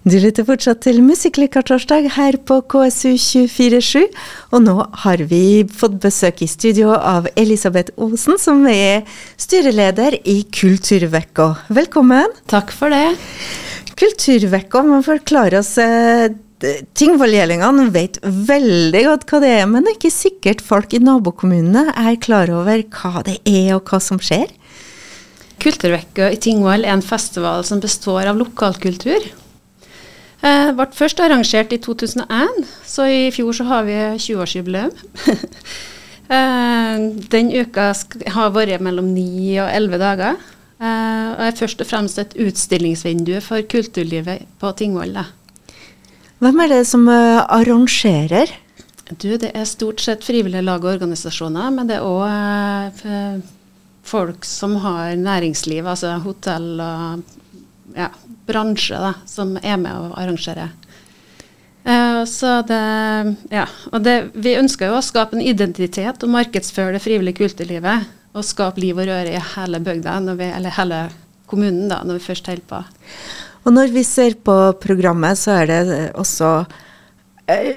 Du 0.00 0.14
lytter 0.16 0.46
fortsatt 0.48 0.78
til 0.86 1.02
Musikklykker-torsdag 1.04 2.06
her 2.14 2.38
på 2.48 2.56
KSU247, 2.72 4.06
og 4.48 4.62
nå 4.64 4.76
har 5.02 5.20
vi 5.28 5.60
fått 5.68 5.98
besøk 6.00 6.38
i 6.40 6.46
studio 6.48 6.94
av 6.96 7.26
Elisabeth 7.36 7.92
Osen, 8.00 8.38
som 8.40 8.62
er 8.64 9.02
styreleder 9.36 10.16
i 10.24 10.38
Kulturvekka. 10.56 11.50
Velkommen. 11.68 12.32
Takk 12.48 12.72
for 12.72 12.88
det. 12.96 13.12
Kulturvekka 14.00 14.80
man 14.88 15.04
forklare 15.04 15.60
oss 15.60 15.74
eh, 15.82 16.32
Tingvollgjellingene 16.96 17.86
vet 17.92 18.16
veldig 18.24 19.02
godt 19.04 19.26
hva 19.28 19.42
det 19.44 19.50
er, 19.58 19.68
men 19.68 19.84
det 19.84 19.92
er 19.92 19.98
ikke 19.98 20.12
sikkert 20.12 20.64
folk 20.64 20.96
i 20.96 21.02
nabokommunene 21.04 21.92
er 21.92 22.16
klar 22.20 22.52
over 22.52 22.86
hva 22.96 23.20
det 23.28 23.36
er 23.44 23.74
og 23.76 23.84
hva 23.92 24.00
som 24.00 24.20
skjer. 24.20 24.48
Kulturvekka 25.60 26.32
i 26.32 26.40
Tingvoll 26.40 26.88
er 26.88 26.96
en 26.96 27.04
festival 27.04 27.68
som 27.68 27.84
består 27.84 28.32
av 28.32 28.40
lokalkultur. 28.40 29.28
Eh, 30.40 30.70
ble 30.72 30.86
først 30.96 31.20
arrangert 31.20 31.72
i 31.76 31.78
2001, 31.84 32.62
så 32.88 33.04
i 33.12 33.26
fjor 33.34 33.52
så 33.56 33.66
har 33.68 33.84
vi 33.84 33.96
20-årsjubileum. 34.16 34.94
eh, 36.36 37.02
den 37.34 37.52
uka 37.52 37.90
har 38.36 38.54
vært 38.54 38.84
mellom 38.84 39.12
9 39.12 39.58
og 39.60 39.68
11 39.68 40.00
dager. 40.00 40.40
Eh, 40.80 41.26
og 41.34 41.44
er 41.44 41.58
først 41.58 41.84
og 41.84 41.90
fremst 41.90 42.22
et 42.22 42.32
utstillingsvindu 42.40 43.36
for 43.44 43.60
kulturlivet 43.68 44.48
på 44.62 44.72
Tingvoll. 44.78 45.18
Hvem 46.40 46.64
er 46.64 46.72
det 46.72 46.84
som 46.88 47.04
uh, 47.04 47.44
arrangerer? 47.52 48.48
Du, 49.10 49.36
Det 49.36 49.50
er 49.52 49.66
stort 49.68 50.00
sett 50.00 50.24
frivillige 50.24 50.64
lag 50.64 50.80
og 50.80 50.94
organisasjoner, 50.94 51.68
men 51.74 51.90
det 51.90 51.98
er 51.98 52.06
òg 52.06 53.02
uh, 53.04 53.42
folk 54.08 54.46
som 54.48 54.78
har 54.80 55.18
næringsliv, 55.20 55.84
altså 55.84 56.14
hotell 56.24 56.80
og 56.80 57.36
ja, 57.96 58.10
bransje 58.48 58.98
da, 59.00 59.14
som 59.28 59.56
er 59.60 59.80
med 59.80 59.92
å 59.92 60.14
arrangere. 60.20 60.70
Uh, 61.80 62.22
så 62.28 62.58
det, 62.68 62.80
ja, 63.48 63.64
og 63.88 64.02
det, 64.04 64.16
Vi 64.36 64.52
ønsker 64.60 64.90
jo 64.90 64.98
å 64.98 65.04
skape 65.04 65.38
en 65.38 65.44
identitet 65.44 66.26
og 66.26 66.34
markedsføre 66.34 66.98
det 66.98 67.04
frivillige 67.04 67.40
kulturlivet. 67.40 68.08
Og 68.36 68.46
skape 68.46 68.78
liv 68.78 68.94
og 68.94 69.08
røre 69.08 69.32
i 69.32 69.46
hele 69.56 69.80
bygda, 69.82 70.20
eller 70.20 70.76
hele 70.76 70.98
kommunen, 71.50 71.88
da, 71.90 72.04
når 72.06 72.20
vi 72.20 72.26
først 72.28 72.46
holder 72.46 72.68
på. 72.68 72.82
Og 73.66 73.74
når 73.74 73.90
vi 73.92 74.04
ser 74.06 74.36
på 74.38 74.54
programmet, 74.80 75.38
så 75.40 75.56
er 75.58 75.66
det 75.66 75.80
også 76.20 76.52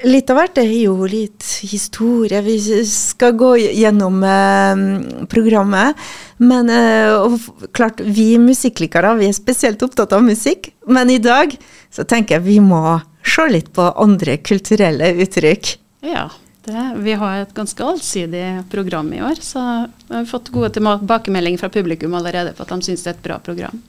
Litt 0.03 0.31
av 0.31 0.37
hvert 0.39 0.59
er 0.61 0.69
jo 0.69 1.07
litt 1.09 1.45
historie. 1.69 2.41
Vi 2.45 2.57
skal 2.89 3.35
gå 3.39 3.53
gjennom 3.61 4.19
eh, 4.27 4.83
programmet. 5.31 5.99
Men 6.43 6.69
eh, 6.73 7.13
og 7.13 7.69
klart, 7.75 8.01
vi 8.03 8.33
musikklikere 8.41 9.15
vi 9.19 9.29
er 9.29 9.37
spesielt 9.37 9.83
opptatt 9.85 10.15
av 10.15 10.25
musikk. 10.25 10.71
Men 10.87 11.11
i 11.13 11.19
dag 11.23 11.55
så 11.93 12.05
tenker 12.07 12.37
jeg 12.37 12.47
vi 12.47 12.59
må 12.63 12.99
se 13.23 13.47
litt 13.49 13.71
på 13.75 13.87
andre 14.03 14.37
kulturelle 14.43 15.13
uttrykk. 15.23 15.75
Ja, 16.03 16.27
det, 16.67 16.83
vi 17.05 17.15
har 17.19 17.41
et 17.41 17.55
ganske 17.55 17.83
allsidig 17.83 18.45
program 18.71 19.13
i 19.13 19.23
år. 19.23 19.39
Så 19.39 19.63
vi 20.07 20.19
har 20.19 20.29
fått 20.29 20.51
gode 20.53 20.73
tilbakemeldinger 20.75 21.63
fra 21.63 21.71
publikum 21.71 22.15
allerede 22.19 22.55
på 22.55 22.65
at 22.65 22.75
de 22.75 22.91
syns 22.91 23.05
det 23.05 23.13
er 23.13 23.17
et 23.17 23.25
bra 23.29 23.39
program. 23.43 23.81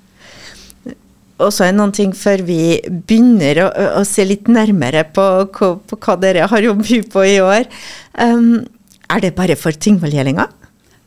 Og 1.42 1.50
så 1.50 1.66
noen 1.74 1.92
ting 1.94 2.12
før 2.14 2.44
vi 2.46 2.78
begynner 2.86 3.64
å, 3.64 3.70
å 4.00 4.04
se 4.06 4.26
litt 4.26 4.46
nærmere 4.46 5.02
på, 5.14 5.24
på, 5.54 5.70
på, 5.82 5.98
hva 5.98 6.14
dere 6.22 6.46
har 6.50 6.68
å 6.70 6.76
by 6.78 7.00
på 7.10 7.24
i 7.26 7.40
år. 7.42 7.66
Um, 8.14 8.62
er 9.10 9.24
det 9.24 9.34
bare 9.38 9.56
for 9.58 9.74
Tingvollgjelinga? 9.74 10.46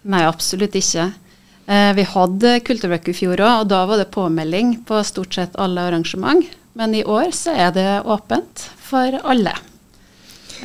Nei, 0.08 0.26
absolutt 0.28 0.76
ikke. 0.78 1.10
Eh, 1.68 1.94
vi 1.96 2.04
hadde 2.08 2.60
Kulturvekk 2.68 3.10
i 3.12 3.16
fjor 3.16 3.42
òg, 3.44 3.64
og 3.64 3.72
da 3.72 3.82
var 3.88 4.00
det 4.00 4.12
påmelding 4.14 4.78
på 4.88 5.02
stort 5.08 5.36
sett 5.36 5.58
alle 5.60 5.88
arrangement. 5.90 6.46
Men 6.78 6.94
i 6.96 7.04
år 7.04 7.34
så 7.36 7.56
er 7.58 7.74
det 7.76 7.90
åpent 8.06 8.68
for 8.84 9.18
alle. 9.24 9.56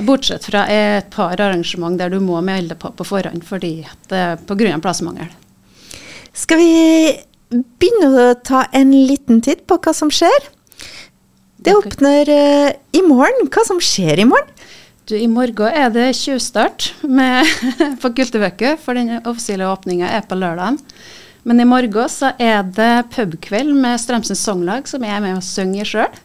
Bortsett 0.07 0.47
fra 0.49 0.67
et 0.71 1.09
par 1.13 1.41
arrangement 1.41 1.99
der 1.99 2.13
du 2.13 2.21
må 2.23 2.39
melde 2.45 2.77
på 2.81 2.93
på 2.97 3.05
forhånd 3.05 3.45
fordi 3.45 3.75
det 4.09 4.19
er 4.19 4.41
pga. 4.49 4.79
plassmangel. 4.81 5.29
Skal 6.33 6.59
vi 6.59 6.71
begynne 7.53 8.11
å 8.11 8.35
ta 8.39 8.67
en 8.73 8.93
liten 8.93 9.43
titt 9.45 9.67
på 9.69 9.79
hva 9.83 9.95
som 9.97 10.11
skjer? 10.13 10.49
Det 11.63 11.75
åpner 11.79 12.29
uh, 12.29 12.71
i 12.97 13.03
morgen. 13.07 13.49
Hva 13.53 13.65
som 13.67 13.81
skjer 13.83 14.23
i 14.23 14.29
morgen? 14.29 14.51
Du, 15.07 15.17
I 15.19 15.29
morgen 15.31 15.75
er 15.75 15.91
det 15.95 16.13
tjuvstart 16.15 16.93
på 18.03 18.13
Kulturvøkke, 18.17 18.77
for 18.83 18.99
den 18.99 19.19
offisielle 19.21 19.67
åpninga 19.71 20.11
er 20.15 20.27
på 20.27 20.39
lørdag. 20.39 20.79
Men 21.43 21.59
i 21.59 21.67
morgen 21.67 22.11
så 22.11 22.33
er 22.39 22.63
det 22.71 23.09
pubkveld 23.15 23.75
med 23.75 23.99
Strømsens 23.99 24.43
Songlag, 24.47 24.87
som 24.91 25.03
jeg 25.03 25.15
er 25.17 25.25
med 25.25 25.41
og 25.41 25.47
synger 25.47 25.89
sjøl. 25.91 26.21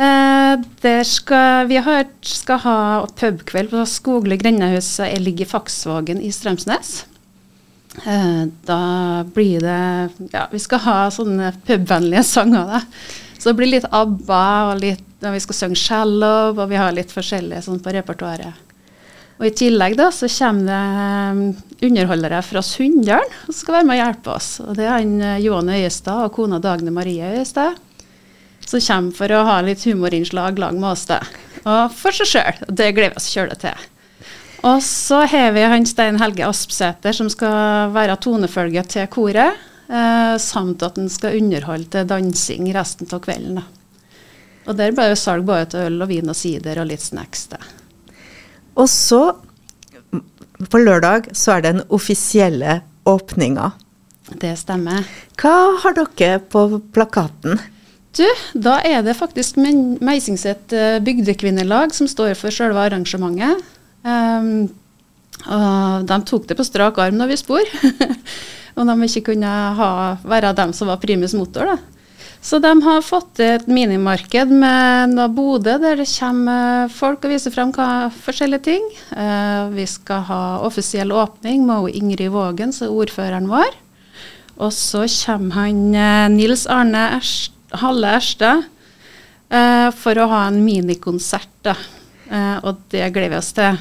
Eh, 0.00 1.00
skal, 1.04 1.68
vi 1.68 1.80
har, 1.84 2.06
skal 2.24 2.60
ha 2.64 2.76
pubkveld 3.20 3.72
på 3.72 3.84
Skogli 3.88 4.38
grendehus 4.40 4.94
som 4.96 5.08
ligger 5.20 5.44
i 5.44 5.50
Faksvågen 5.50 6.20
i 6.24 6.32
Strømsnes. 6.32 7.02
Eh, 8.06 8.44
da 8.66 9.24
blir 9.34 9.60
det 9.60 10.30
Ja, 10.32 10.46
vi 10.50 10.58
skal 10.62 10.82
ha 10.86 10.98
sånne 11.10 11.52
pubvennlige 11.66 12.24
sanger, 12.24 12.66
da. 12.66 12.80
Så 13.38 13.50
det 13.50 13.58
blir 13.58 13.72
litt 13.72 13.88
ABBA, 13.90 14.46
og 14.70 14.80
litt, 14.82 15.06
og 15.24 15.32
vi 15.32 15.40
skal 15.40 15.56
synge 15.56 15.78
'Shallow', 15.80 16.58
og 16.58 16.68
vi 16.68 16.76
har 16.76 16.92
litt 16.92 17.12
forskjellige 17.12 17.64
sånn 17.64 17.80
på 17.80 17.92
repertoaret. 17.92 18.66
Og 19.40 19.46
I 19.46 19.54
tillegg 19.56 19.96
da, 19.96 20.10
så 20.12 20.28
kommer 20.28 20.66
det 20.68 20.80
eh, 21.80 21.88
underholdere 21.88 22.42
fra 22.44 22.62
Sunndalen 22.62 23.38
som 23.46 23.54
skal 23.54 23.74
være 23.78 23.86
med 23.88 23.96
og 23.96 24.04
hjelpe 24.04 24.34
oss. 24.34 24.50
Og 24.60 24.76
Det 24.76 24.84
er 24.84 24.98
han 24.98 25.40
Johan 25.40 25.72
Øyestad 25.72 26.24
og 26.26 26.34
kona 26.36 26.58
Dagne 26.60 26.92
Marie 26.92 27.24
Øyestad 27.24 27.78
som 28.70 28.80
kommer 28.80 29.16
for 29.16 29.32
å 29.34 29.44
ha 29.46 29.60
litt 29.64 29.84
humorinnslag 29.88 30.58
lag 30.58 30.76
med 30.78 30.92
oss. 30.92 31.06
da. 31.06 31.20
Og 31.64 31.94
for 31.94 32.14
seg 32.14 32.30
sjøl. 32.30 32.60
Det 32.68 32.92
gleder 32.94 33.14
vi 33.14 33.20
oss 33.20 33.30
kjøle 33.32 33.56
til. 33.58 33.88
Og 34.66 34.82
så 34.84 35.22
har 35.30 35.52
vi 35.56 35.64
han 35.64 35.86
Stein 35.88 36.18
Helge 36.20 36.44
Aspsæter 36.44 37.16
som 37.16 37.30
skal 37.32 37.92
være 37.94 38.18
tonefølge 38.20 38.84
til 38.92 39.08
koret. 39.12 39.56
Eh, 39.90 40.36
samt 40.38 40.82
at 40.86 40.98
han 41.00 41.08
skal 41.10 41.38
underholde 41.40 41.88
til 41.90 42.08
dansing 42.10 42.68
resten 42.76 43.08
av 43.10 43.22
kvelden. 43.24 43.58
Da. 43.58 43.64
Og 44.68 44.76
der 44.78 44.92
ble 44.94 45.08
det 45.10 45.18
salg 45.18 45.46
både 45.48 45.70
til 45.72 45.88
øl 45.88 46.04
og 46.04 46.10
vin 46.12 46.30
og 46.30 46.38
sider 46.38 46.78
og 46.82 46.90
litt 46.92 47.02
snacks. 47.02 47.48
Da. 47.50 47.58
Og 48.78 48.86
så, 48.92 49.22
på 50.70 50.82
lørdag, 50.82 51.32
så 51.34 51.56
er 51.56 51.66
den 51.66 51.82
offisielle 51.88 52.80
åpninga. 53.08 53.72
Det 54.38 54.52
stemmer. 54.60 55.08
Hva 55.40 55.56
har 55.82 55.96
dere 55.96 56.38
på 56.52 56.68
plakaten? 56.94 57.58
Du, 58.14 58.26
da 58.54 58.76
er 58.86 59.02
det 59.06 59.16
faktisk 59.18 59.58
Meisingset 59.58 60.74
uh, 60.74 60.98
bygdekvinnelag 61.02 61.94
som 61.94 62.06
står 62.10 62.36
for 62.38 62.54
selve 62.54 62.82
arrangementet. 62.82 63.62
Um, 64.02 64.68
og 65.48 66.08
de 66.08 66.18
tok 66.28 66.48
det 66.48 66.56
på 66.58 66.66
strak 66.66 66.98
arm 67.00 67.16
når 67.20 67.32
vi 67.32 67.38
spor. 67.40 67.72
og 68.76 68.88
de 68.88 68.96
ikke 69.06 69.32
kunne 69.32 69.54
ha, 69.78 69.90
være 70.24 70.52
dem 70.58 70.74
som 70.76 70.90
var 70.90 71.00
primus 71.02 71.36
motor. 71.36 71.74
da. 71.74 72.00
Så 72.40 72.56
de 72.56 72.70
har 72.86 73.02
fått 73.04 73.34
til 73.36 73.58
et 73.58 73.66
minimarked 73.68 74.48
med 74.62 75.18
Bodø, 75.36 75.74
der 75.82 75.98
det 76.00 76.08
kommer 76.08 76.88
folk 76.88 77.26
og 77.26 77.34
viser 77.34 77.52
frem 77.52 77.72
hva, 77.76 78.08
forskjellige 78.24 78.64
ting. 78.64 78.86
Uh, 79.12 79.68
vi 79.74 79.84
skal 79.88 80.24
ha 80.30 80.42
offisiell 80.64 81.12
åpning 81.12 81.66
med 81.68 81.92
Ingrid 81.92 82.32
Vågen, 82.32 82.72
som 82.72 82.88
er 82.88 82.96
ordføreren 83.04 83.50
vår. 83.50 83.76
Og 84.60 84.72
så 84.76 85.04
kommer 85.20 85.60
han 85.60 85.82
uh, 85.92 86.26
Nils 86.32 86.64
Arne 86.68 87.10
Erst 87.18 87.56
Halle 87.80 88.16
Erstad 88.16 88.64
uh, 89.52 89.88
for 89.94 90.16
å 90.16 90.30
ha 90.32 90.46
en 90.48 90.62
minikonsert. 90.64 91.52
da. 91.62 91.76
Uh, 92.30 92.56
og 92.62 92.84
det 92.92 93.08
gleder 93.10 93.34
vi 93.34 93.40
oss 93.40 93.52
til. 93.56 93.80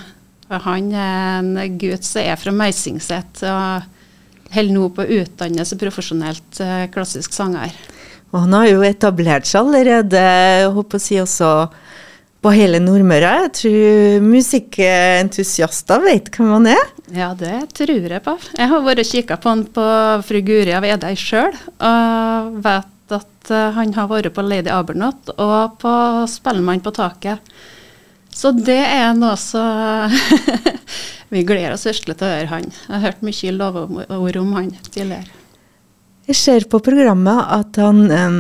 For 0.49 0.65
han 0.65 0.89
er 0.97 1.45
en 1.45 1.77
gutt 1.77 2.07
som 2.07 2.25
er 2.25 2.39
fra 2.41 2.53
Meisingset 2.55 3.43
og 3.45 3.85
holder 4.49 4.73
nå 4.73 4.87
på 4.95 5.05
å 5.05 5.19
utdanne 5.21 5.65
seg 5.67 5.81
profesjonelt 5.81 6.61
uh, 6.63 6.87
klassisk 6.93 7.35
sanger. 7.35 7.75
Og 8.29 8.43
han 8.43 8.55
har 8.57 8.67
jo 8.69 8.81
etablert 8.85 9.49
seg 9.49 9.63
allerede, 9.63 10.19
jeg 10.21 10.73
håper 10.75 10.99
å 10.99 11.01
si 11.01 11.17
også 11.21 11.51
på 12.39 12.53
hele 12.55 12.79
Nordmøre. 12.81 13.31
Jeg 13.45 13.53
tror 13.59 14.27
musikkentusiaster 14.27 16.03
vet 16.05 16.29
hvem 16.33 16.53
han 16.55 16.69
er. 16.75 16.85
Ja, 17.15 17.31
det 17.37 17.71
tror 17.75 17.97
jeg 17.97 18.23
på. 18.25 18.35
Jeg 18.55 18.71
har 18.71 18.85
vært 18.85 19.03
og 19.03 19.09
kikka 19.09 19.39
på 19.41 19.51
han 19.51 19.65
på 19.75 19.87
Fru 20.27 20.39
Guri 20.45 20.75
av 20.77 20.87
Edei 20.87 21.15
sjøl, 21.19 21.57
og 21.77 22.61
vet 22.63 23.17
at 23.17 23.51
uh, 23.51 23.71
han 23.75 23.93
har 23.97 24.09
vært 24.11 24.33
på 24.35 24.45
Lady 24.45 24.69
Abernot 24.71 25.33
og 25.35 25.79
på 25.81 25.93
Spellemann 26.29 26.85
på 26.85 26.93
taket. 26.95 27.41
Så 28.35 28.51
det 28.55 28.79
er 28.85 29.13
noe 29.17 29.35
så 29.39 29.63
Vi 31.33 31.43
gleder 31.45 31.75
oss 31.75 31.85
virkelig 31.85 32.15
til 32.17 32.25
å 32.25 32.31
høre 32.31 32.49
han. 32.49 32.71
Jeg 32.71 32.93
har 32.93 33.03
hørt 33.03 33.25
mye 33.25 33.51
lovord 33.53 34.39
om 34.39 34.55
han 34.57 34.71
tidligere. 34.89 35.27
Jeg 36.29 36.37
ser 36.37 36.65
på 36.69 36.79
programmet 36.85 37.41
at 37.53 37.77
han, 37.81 37.99
um, 38.09 38.39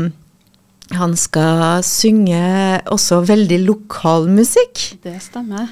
han 0.97 1.13
skal 1.17 1.83
synge 1.85 2.41
også 2.89 3.21
veldig 3.29 3.59
lokal 3.67 4.25
musikk. 4.33 4.81
Det 5.05 5.15
stemmer. 5.21 5.69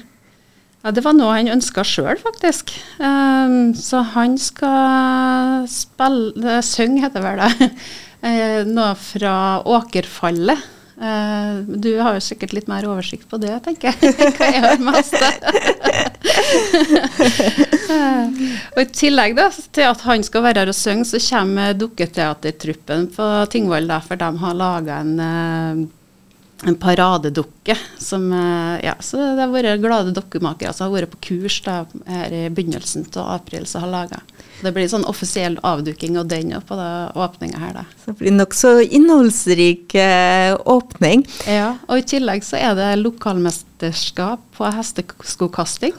Ja, 0.84 0.92
Det 0.94 1.02
var 1.02 1.14
noe 1.18 1.34
han 1.34 1.50
ønska 1.50 1.82
sjøl, 1.86 2.18
faktisk. 2.22 2.70
Um, 3.02 3.74
så 3.74 4.04
han 4.14 4.38
skal 4.38 5.66
spille 5.70 6.60
Synge, 6.62 7.02
heter 7.02 7.22
det 7.22 7.26
vel 7.26 7.42
det. 7.46 7.72
Eh, 8.18 8.64
noe 8.66 8.96
fra 8.98 9.62
Åkerfallet. 9.62 10.58
Eh, 10.98 11.58
du 11.78 11.92
har 12.02 12.16
jo 12.16 12.22
sikkert 12.26 12.52
litt 12.56 12.68
mer 12.70 12.86
oversikt 12.90 13.28
på 13.30 13.38
det, 13.38 13.52
tenker 13.66 13.92
jeg. 13.92 14.14
Hva 14.38 14.48
jeg 14.50 14.80
mest 14.82 15.14
Og 18.74 18.80
I 18.82 18.88
tillegg 18.94 19.36
da, 19.38 19.46
til 19.74 19.86
at 19.86 20.02
han 20.08 20.26
skal 20.26 20.44
være 20.48 20.64
her 20.64 20.72
og 20.72 20.78
synge, 20.78 21.06
så 21.06 21.22
kommer 21.22 21.76
dukketeatertruppen 21.78 23.06
på 23.14 23.28
Tingvoll, 23.52 23.90
for 24.08 24.18
de 24.18 24.30
har 24.42 24.58
laga 24.58 24.98
en 25.04 25.14
eh, 25.22 25.86
en 26.66 26.74
paradedukke. 26.74 27.76
Som, 27.98 28.32
eh, 28.32 28.84
ja, 28.84 28.94
så 29.00 29.16
det 29.16 29.44
har 29.44 29.52
vært 29.52 29.82
glade 29.82 30.14
dukkemakere 30.14 30.72
som 30.72 30.88
har 30.88 31.00
vært 31.00 31.14
på 31.14 31.22
kurs 31.30 31.60
da, 31.62 31.84
her 32.06 32.34
i 32.34 32.48
begynnelsen 32.50 33.06
av 33.16 33.36
april. 33.38 33.66
som 33.66 33.86
har 33.86 33.90
laget. 33.90 34.37
Det 34.58 34.72
blir 34.74 34.88
sånn 34.90 35.06
offisiell 35.06 35.58
avduking 35.66 36.18
og 36.18 36.26
den 36.30 36.50
på 36.66 36.76
åpninga 36.76 37.60
her. 37.62 37.76
Da. 37.76 37.84
Så 38.02 38.10
det 38.10 38.18
blir 38.22 38.34
nokså 38.34 38.72
innholdsrik 38.82 39.94
eh, 39.98 40.54
åpning. 40.66 41.22
Ja, 41.46 41.76
og 41.86 42.02
i 42.02 42.06
tillegg 42.14 42.46
så 42.46 42.58
er 42.58 42.74
det 42.78 42.88
lokalmesterskap 43.04 44.42
på 44.58 44.72
hesteskokasting. 44.74 45.94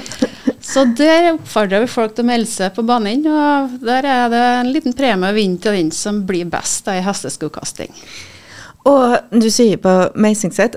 så 0.72 0.86
der 0.96 1.34
oppfordrer 1.34 1.84
vi 1.84 1.92
folk 1.92 2.16
til 2.16 2.24
å 2.24 2.30
melde 2.32 2.50
seg 2.50 2.72
på 2.76 2.86
banen. 2.88 3.28
Og 3.28 3.78
der 3.84 4.08
er 4.08 4.32
det 4.32 4.44
en 4.62 4.72
liten 4.72 4.96
premie 4.96 5.32
å 5.32 5.36
vinne 5.36 5.60
til 5.60 5.76
den 5.76 5.92
som 5.94 6.24
blir 6.28 6.48
best 6.48 6.88
da, 6.88 6.96
i 6.96 7.04
hesteskokasting. 7.04 7.92
Og 8.88 9.36
du 9.38 9.50
sier 9.52 9.78
på 9.78 9.90
Meisingset 10.18 10.74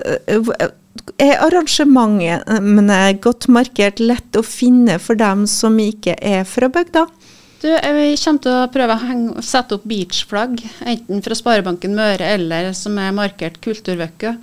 er 1.22 1.40
arrangementet 1.44 3.20
godt 3.24 3.48
markert, 3.52 4.00
lett 4.00 4.36
å 4.36 4.44
finne 4.46 4.98
for 5.02 5.18
dem 5.18 5.46
som 5.50 5.78
ikke 5.80 6.16
er 6.20 6.44
fra 6.48 6.68
bygda? 6.72 7.06
Du, 7.62 7.70
vi 7.72 8.16
kommer 8.20 8.42
til 8.44 8.52
å 8.52 8.68
prøve 8.72 8.94
å 8.94 9.02
henge, 9.02 9.42
sette 9.42 9.78
opp 9.78 9.86
beachflagg, 9.88 10.60
enten 10.86 11.22
fra 11.24 11.34
Sparebanken 11.38 11.96
Møre 11.96 12.28
eller 12.36 12.72
som 12.76 12.98
er 13.00 13.14
markert 13.16 13.56
Kulturvøkka. 13.64 14.36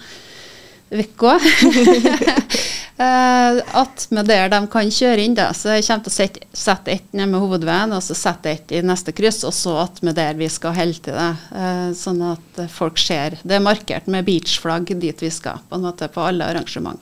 Vekka. 0.90 1.40
Uh, 2.94 3.58
at 3.74 4.04
med 4.14 4.28
der 4.30 4.52
de 4.54 4.60
kan 4.70 4.90
kjøre 4.94 5.24
inn, 5.26 5.34
da, 5.34 5.48
så 5.58 5.72
jeg 5.74 5.86
kommer 5.88 6.04
til 6.06 6.12
å 6.12 6.14
sette, 6.14 6.44
sette 6.54 6.92
ett 6.94 7.08
ned 7.18 7.32
med 7.32 7.42
hovedveien, 7.42 7.90
og 7.96 8.04
så 8.06 8.14
sette 8.14 8.52
ett 8.52 8.70
i 8.70 8.84
neste 8.86 9.16
kryss, 9.18 9.40
og 9.50 9.56
så 9.58 9.74
at 9.82 9.98
med 10.06 10.14
der 10.20 10.38
vi 10.38 10.46
skal 10.54 10.76
holde 10.78 11.02
til 11.02 11.18
det. 11.18 11.32
Uh, 11.50 11.90
sånn 11.98 12.22
at 12.28 12.62
folk 12.70 13.02
ser. 13.02 13.40
Det 13.42 13.58
er 13.58 13.66
markert 13.66 14.06
med 14.06 14.28
beachflagg 14.30 14.94
dit 15.02 15.26
vi 15.26 15.32
skal, 15.34 15.64
på 15.66 15.80
en 15.80 15.88
måte 15.88 16.06
på 16.14 16.22
alle 16.22 16.52
arrangement. 16.54 17.02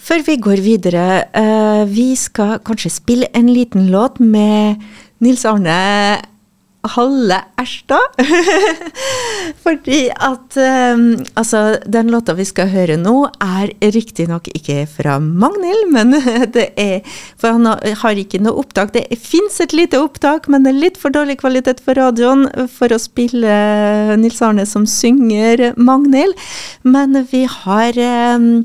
Før 0.00 0.24
vi 0.24 0.38
går 0.48 0.64
videre, 0.64 1.06
uh, 1.36 1.84
vi 1.84 2.14
skal 2.16 2.56
kanskje 2.64 2.94
spille 2.96 3.28
en 3.36 3.52
liten 3.52 3.92
låt 3.92 4.16
med 4.16 4.80
Nils 5.20 5.44
Arne 5.44 5.76
Halle 6.94 7.36
Ersta. 7.60 7.98
Fordi 9.64 10.00
at 10.10 10.56
um, 10.56 11.02
Altså, 11.38 11.78
den 11.84 12.10
låta 12.12 12.34
vi 12.38 12.46
skal 12.48 12.70
høre 12.72 12.96
nå, 13.00 13.14
er 13.44 13.72
riktignok 13.94 14.48
ikke 14.54 14.84
fra 14.88 15.18
Magnhild, 15.20 15.90
men 15.92 16.16
det 16.56 16.70
er 16.80 17.04
For 17.40 17.58
han 17.58 17.68
har 18.02 18.22
ikke 18.22 18.40
noe 18.42 18.62
opptak. 18.62 18.94
Det 18.96 19.06
fins 19.20 19.60
et 19.60 19.74
lite 19.76 20.00
opptak, 20.00 20.48
men 20.48 20.64
det 20.64 20.74
er 20.74 20.82
litt 20.86 21.00
for 21.00 21.12
dårlig 21.14 21.40
kvalitet 21.42 21.82
for 21.84 22.00
radioen 22.00 22.46
for 22.72 22.92
å 22.92 23.00
spille 23.00 24.16
Nils 24.20 24.40
Arne 24.44 24.64
som 24.68 24.88
synger 24.88 25.70
Magnhild. 25.76 26.38
Men 26.86 27.24
vi 27.30 27.44
har 27.44 28.00
um, 28.36 28.64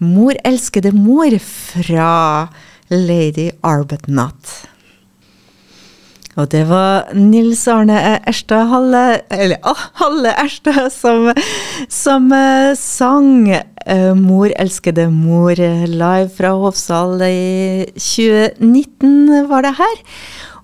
Mor 0.00 0.32
elskede 0.48 0.94
mor 0.96 1.34
fra 1.44 2.48
Lady 2.88 3.50
Arbuthnot. 3.60 4.69
Og 6.38 6.46
det 6.52 6.62
var 6.68 7.08
Nils 7.16 7.64
Arne 7.68 7.96
Erstad 8.28 8.68
Halle, 8.70 9.20
eller 9.34 9.58
ah, 9.66 9.80
Halle 9.98 10.30
Erstad 10.38 10.92
som, 10.94 11.32
som 11.90 12.30
uh, 12.30 12.70
sang 12.78 13.48
uh, 13.50 14.12
'Mor 14.14 14.52
elskede 14.54 15.08
mor' 15.10 15.58
live 15.90 16.30
fra 16.36 16.54
Hovsal 16.54 17.18
i 17.26 17.90
2019, 17.98 19.48
var 19.50 19.66
det 19.66 19.74
her. 19.80 19.98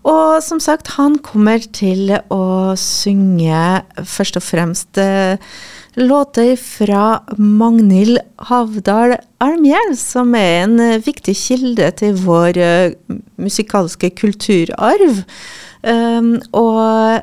Og 0.06 0.38
som 0.42 0.60
sagt, 0.62 0.94
han 1.00 1.18
kommer 1.18 1.58
til 1.58 2.14
å 2.30 2.76
synge 2.78 3.82
først 4.06 4.38
og 4.38 4.46
fremst 4.46 5.02
uh, 5.02 5.34
låter 5.96 6.56
fra 6.60 7.22
Magnhild 7.36 8.18
Havdal 8.48 9.16
Almhjell, 9.42 9.94
som 9.96 10.34
er 10.36 10.64
en 10.64 10.80
viktig 11.04 11.34
kilde 11.36 11.88
til 12.00 12.18
vår 12.20 12.60
musikalske 13.40 14.10
kulturarv. 14.18 15.22
Um, 15.86 16.36
og 16.56 17.22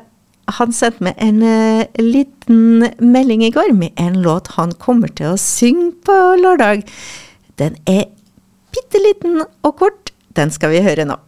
han 0.58 0.74
sendte 0.76 1.04
meg 1.04 1.18
en 1.22 1.42
uh, 1.44 1.84
liten 2.00 2.86
melding 3.00 3.44
i 3.46 3.52
går 3.54 3.72
med 3.76 3.94
en 4.00 4.20
låt 4.24 4.54
han 4.58 4.74
kommer 4.80 5.12
til 5.12 5.32
å 5.34 5.40
synge 5.40 5.92
på 6.06 6.16
lørdag. 6.40 6.84
Den 7.60 7.78
er 7.90 8.08
bitte 8.74 9.02
liten 9.02 9.42
og 9.44 9.76
kort. 9.80 10.12
Den 10.34 10.50
skal 10.54 10.74
vi 10.74 10.82
høre 10.84 11.06
nå. 11.08 11.18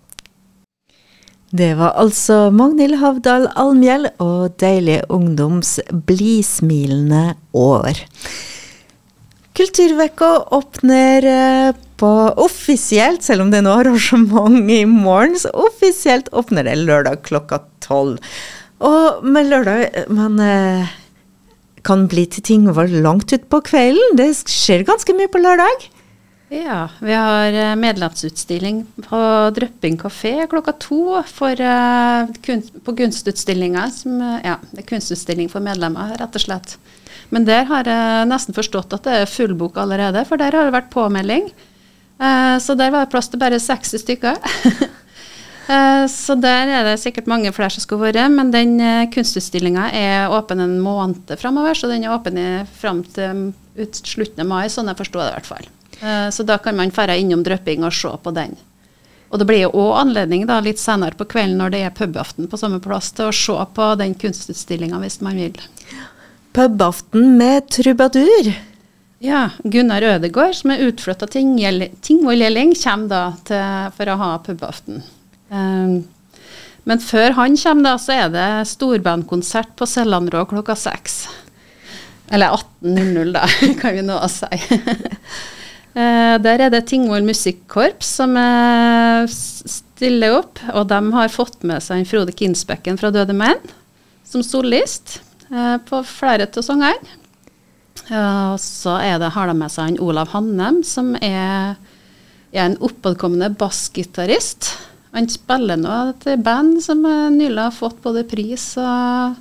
Det 1.56 1.73
var 1.79 1.94
altså 1.97 2.50
Magnhild 2.53 2.99
Havdal 3.00 3.47
Almhjell 3.56 4.11
og 4.20 4.56
Deilig 4.61 4.99
ungdoms 5.12 5.76
blidsmilende 6.08 7.37
år. 7.56 8.03
Kulturvekka 9.56 10.29
åpner 10.53 11.25
uh, 11.25 11.79
på 11.97 12.12
offisielt, 12.44 13.25
selv 13.25 13.47
om 13.47 13.55
det 13.55 13.62
nå 13.64 13.73
er 13.73 13.87
arrangement 13.87 14.69
i 14.69 14.82
morgen, 14.91 15.38
så 15.41 15.55
offisielt 15.55 16.29
åpner 16.37 16.69
det 16.69 16.76
lørdag 16.82 17.23
klokka 17.25 17.62
tolv. 17.81 18.20
Og 18.85 19.25
med 19.25 19.49
lørdag 19.49 20.11
Man 20.12 20.37
eh, 20.43 20.91
kan 21.87 22.05
bli 22.12 22.26
til 22.29 22.44
Tingvoll 22.44 22.99
langt 23.00 23.32
utpå 23.32 23.62
kvelden. 23.64 24.19
Det 24.19 24.35
skjer 24.44 24.85
ganske 24.85 25.17
mye 25.17 25.32
på 25.32 25.41
lørdag. 25.41 25.87
Ja, 26.49 26.89
vi 27.01 27.13
har 27.13 27.53
eh, 27.53 27.77
medlemsutstilling 27.77 28.85
på 29.09 29.19
Drøpping 29.51 29.97
kafé 29.99 30.47
klokka 30.47 30.77
to 30.79 31.19
for, 31.27 31.59
uh, 31.59 32.29
kunst, 32.47 32.77
på 32.87 32.93
kunstutstillinga. 32.97 33.89
Som, 33.91 34.21
ja, 34.23 34.55
det 34.71 34.85
er 34.85 34.87
kunstutstilling 34.87 35.51
for 35.51 35.65
medlemmer, 35.65 36.15
rett 36.21 36.39
og 36.39 36.45
slett. 36.45 36.77
Men 37.35 37.49
der 37.49 37.67
har 37.67 37.91
jeg 37.91 38.29
nesten 38.31 38.55
forstått 38.55 38.95
at 38.95 39.09
det 39.09 39.17
er 39.25 39.33
fullbok 39.33 39.81
allerede, 39.83 40.23
for 40.29 40.39
der 40.39 40.55
har 40.55 40.69
det 40.69 40.77
vært 40.77 40.93
påmelding. 40.95 41.49
Uh, 42.23 42.63
så 42.63 42.79
der 42.79 42.95
var 42.95 43.09
det 43.09 43.15
plass 43.17 43.27
til 43.33 43.43
bare 43.43 43.59
60 43.59 44.05
stykker. 44.05 44.39
uh, 45.67 46.07
så 46.21 46.37
der 46.39 46.71
er 46.71 46.87
det 46.93 47.01
sikkert 47.03 47.27
mange 47.27 47.51
flere 47.57 47.75
som 47.75 47.83
skal 47.83 48.05
være, 48.05 48.29
men 48.31 48.55
den 48.55 48.79
kunstutstillinga 49.11 49.89
er 49.91 50.31
åpen 50.31 50.63
en 50.63 50.79
måned 50.79 51.35
framover, 51.43 51.75
så 51.75 51.91
den 51.91 52.07
er 52.07 52.15
åpen 52.15 52.39
fram 52.79 53.03
til 53.19 53.49
ut, 53.75 53.99
slutten 53.99 54.47
av 54.47 54.53
mai, 54.55 54.69
sånn 54.71 54.95
jeg 54.95 55.03
forstår 55.03 55.25
det 55.25 55.33
i 55.33 55.37
hvert 55.41 55.50
fall. 55.50 55.69
Så 56.31 56.45
da 56.45 56.59
kan 56.61 56.76
man 56.76 56.91
dra 56.93 57.15
innom 57.17 57.41
Drøpping 57.47 57.85
og 57.87 57.95
se 57.97 58.11
på 58.23 58.33
den. 58.37 58.57
Og 59.33 59.41
det 59.41 59.47
blir 59.49 59.65
jo 59.65 59.73
òg 59.75 59.95
anledning 60.03 60.47
da, 60.47 60.61
litt 60.62 60.81
senere 60.81 61.17
på 61.19 61.26
kvelden 61.29 61.59
når 61.61 61.73
det 61.75 61.83
er 61.87 61.95
pubaften 61.97 62.47
på 62.50 62.61
samme 62.61 62.79
plass, 62.85 63.11
til 63.17 63.31
å 63.31 63.35
se 63.35 63.57
på 63.75 63.88
den 63.99 64.15
kunstutstillinga 64.19 65.00
hvis 65.03 65.19
man 65.25 65.41
vil. 65.41 65.59
Pubaften 66.57 67.35
med 67.38 67.67
trubadur. 67.75 68.53
Ja, 69.25 69.49
Gunnar 69.65 70.05
Ødegård, 70.05 70.55
som 70.59 70.75
er 70.75 70.85
utflytta 70.87 71.26
til 71.33 71.57
Tingvoll-Gjelling, 72.05 72.75
kommer 72.79 73.11
da 73.11 73.23
til, 73.49 73.91
for 73.97 74.12
å 74.12 74.19
ha 74.21 74.31
pubaften. 74.45 75.03
Um, 75.49 76.05
men 76.87 77.03
før 77.03 77.35
han 77.35 77.57
kommer, 77.59 77.88
da, 77.88 77.97
så 77.99 78.15
er 78.15 78.31
det 78.31 78.47
storbandkonsert 78.71 79.73
på 79.79 79.88
Sellandrå 79.91 80.45
klokka 80.53 80.76
seks. 80.79 81.25
Eller 82.31 82.55
18.00, 82.85 83.33
da, 83.35 83.47
kan 83.81 83.97
vi 83.97 84.07
nå 84.07 84.21
si. 84.31 84.61
Uh, 85.97 86.37
der 86.43 86.67
er 86.67 86.73
det 86.73 86.85
Tingvoll 86.91 87.26
Musikkorps 87.26 88.17
som 88.21 88.37
uh, 88.38 89.26
stiller 89.26 90.38
opp, 90.38 90.61
og 90.75 90.88
de 90.93 91.00
har 91.17 91.33
fått 91.33 91.65
med 91.67 91.85
seg 91.85 92.07
Frode 92.09 92.35
Kinsbekken 92.37 93.00
fra 93.00 93.12
Døde 93.15 93.37
menn 93.37 93.61
som 94.26 94.45
solist 94.45 95.21
uh, 95.50 95.76
på 95.87 96.03
flere 96.07 96.49
av 96.49 96.67
sangene. 96.67 97.23
Og 98.07 98.61
så 98.62 98.93
det, 99.19 99.33
har 99.35 99.49
de 99.50 99.55
med 99.59 99.73
seg 99.73 99.88
en 99.91 99.97
Olav 100.05 100.29
Hannem, 100.31 100.76
som 100.87 101.17
er, 101.19 101.75
er 102.55 102.69
en 102.69 102.76
oppadkommende 102.79 103.49
bassgitarist. 103.59 104.69
Han 105.17 105.26
spiller 105.33 105.81
nå 105.81 105.97
et 106.12 106.29
band 106.47 106.76
som 106.85 107.03
nylig 107.03 107.59
har 107.59 107.75
fått 107.75 107.99
både 108.05 108.23
pris 108.31 108.69
og 108.79 109.35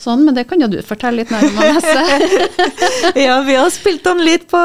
sånn, 0.00 0.24
men 0.26 0.36
det 0.36 0.46
kan 0.50 0.62
jo 0.62 0.68
du 0.72 0.78
fortelle 0.86 1.22
litt 1.22 1.32
nærmere, 1.32 1.50
om, 1.50 1.78
Anesse. 1.78 3.18
ja, 3.26 3.40
vi 3.46 3.58
har 3.58 3.70
spilt 3.74 4.06
han 4.08 4.22
litt 4.24 4.46
på 4.50 4.60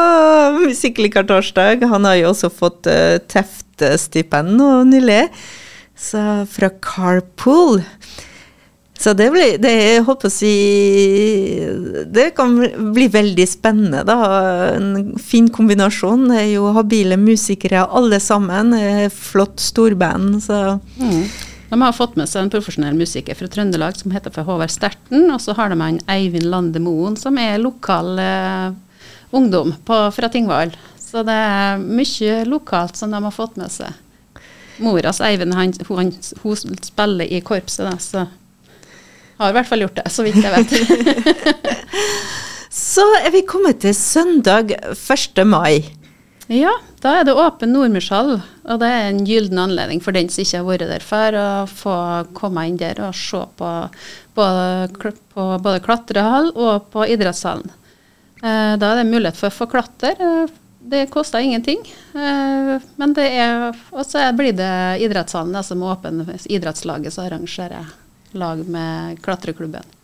Musikklikartorsdag. 0.61 1.83
Han 1.91 2.07
har 2.07 2.19
jo 2.21 2.31
også 2.31 2.51
fått 2.53 2.87
uh, 2.91 3.17
TEFT-stipend 3.31 4.55
nå 4.59 4.69
nylig, 4.91 5.25
så 5.95 6.45
fra 6.51 6.71
Carpool. 6.83 7.83
Så 8.99 9.11
det, 9.13 9.27
blir, 9.33 9.57
det, 9.59 9.71
jeg 9.75 10.03
håper 10.07 10.29
å 10.29 10.31
si 10.31 10.51
Det 12.15 12.29
kan 12.37 12.53
bli 12.95 13.09
veldig 13.11 13.47
spennende, 13.49 14.05
da. 14.07 14.15
En 14.77 15.17
fin 15.19 15.49
kombinasjon. 15.51 16.29
Det 16.31 16.37
er 16.45 16.47
jo 16.53 16.71
habile 16.77 17.17
musikere 17.19 17.83
alle 17.85 18.21
sammen. 18.23 18.71
Flott 19.11 19.59
storband. 19.59 20.39
Så 20.47 20.61
mm. 20.95 21.19
De 21.69 21.81
har 21.81 21.95
fått 21.97 22.15
med 22.19 22.29
seg 22.29 22.45
en 22.45 22.51
profesjonell 22.53 22.97
musiker 22.97 23.37
fra 23.37 23.49
Trøndelag 23.49 23.97
som 23.97 24.13
heter 24.13 24.33
for 24.33 24.47
Håvard 24.47 24.73
Sterten. 24.73 25.27
Og 25.33 25.41
så 25.41 25.55
har 25.57 25.73
de 25.73 25.79
en 25.81 26.01
Eivind 26.11 26.47
Lande 26.51 26.81
Moen, 26.83 27.17
som 27.17 27.37
er 27.41 27.57
lokal 27.61 28.19
eh, 28.21 28.75
ungdom 29.35 29.73
på, 29.87 29.99
fra 30.15 30.29
Tingvoll. 30.31 30.75
Så 31.01 31.25
det 31.25 31.35
er 31.35 31.81
mye 31.81 32.41
lokalt 32.49 32.97
som 32.99 33.13
de 33.13 33.21
har 33.23 33.33
fått 33.33 33.57
med 33.61 33.73
seg. 33.73 33.93
Moras 34.83 35.21
Eivind 35.23 35.55
han, 35.55 35.73
hun, 35.87 36.11
hun 36.43 36.79
spiller 36.83 37.29
i 37.31 37.39
korpset, 37.45 37.85
da, 37.87 37.95
så 38.01 38.25
har 39.39 39.51
i 39.51 39.55
hvert 39.55 39.69
fall 39.69 39.83
gjort 39.85 39.99
det, 39.99 40.09
så 40.11 40.25
vidt 40.25 40.39
jeg 40.43 40.51
vet. 40.51 40.73
så 42.91 43.05
er 43.21 43.31
vi 43.35 43.45
kommet 43.47 43.81
til 43.83 43.95
søndag 43.95 44.75
1. 44.91 45.41
mai. 45.47 45.85
Ja, 46.47 46.75
da 47.01 47.15
er 47.19 47.23
det 47.25 47.33
åpen 47.33 47.71
Nordmørshall. 47.73 48.35
Og 48.69 48.81
det 48.81 48.89
er 48.89 49.07
en 49.09 49.23
gyllen 49.25 49.61
anledning 49.61 50.01
for 50.03 50.13
den 50.13 50.29
som 50.29 50.43
ikke 50.43 50.59
har 50.59 50.67
vært 50.67 50.91
der 50.91 51.05
før, 51.05 51.37
å 51.39 51.47
få 51.69 51.95
komme 52.37 52.67
inn 52.69 52.77
der 52.77 53.01
og 53.01 53.15
se 53.17 53.41
på 53.57 53.71
både, 54.37 55.09
på 55.33 55.47
både 55.65 55.81
klatrehall 55.85 56.51
og 56.53 56.91
på 56.93 57.07
idrettshallen. 57.15 57.73
Eh, 58.45 58.75
da 58.77 58.91
er 58.91 59.01
det 59.01 59.09
mulighet 59.09 59.39
for 59.39 59.49
å 59.49 59.57
få 59.57 59.69
klatre. 59.71 60.13
Eh, 60.13 60.53
det 60.85 61.07
koster 61.09 61.41
ingenting. 61.41 61.81
Eh, 62.13 62.75
men 63.01 63.17
det 63.17 63.25
er 63.33 63.71
Og 63.89 64.05
så 64.05 64.21
blir 64.37 64.53
det 64.53 65.01
idrettshallen 65.01 65.63
som 65.63 65.81
er 65.81 65.95
åpen. 65.95 66.25
Idrettslaget 66.45 67.13
som 67.13 67.25
arrangerer 67.25 67.89
lag 68.37 68.61
med 68.69 69.21
klatreklubben. 69.25 69.95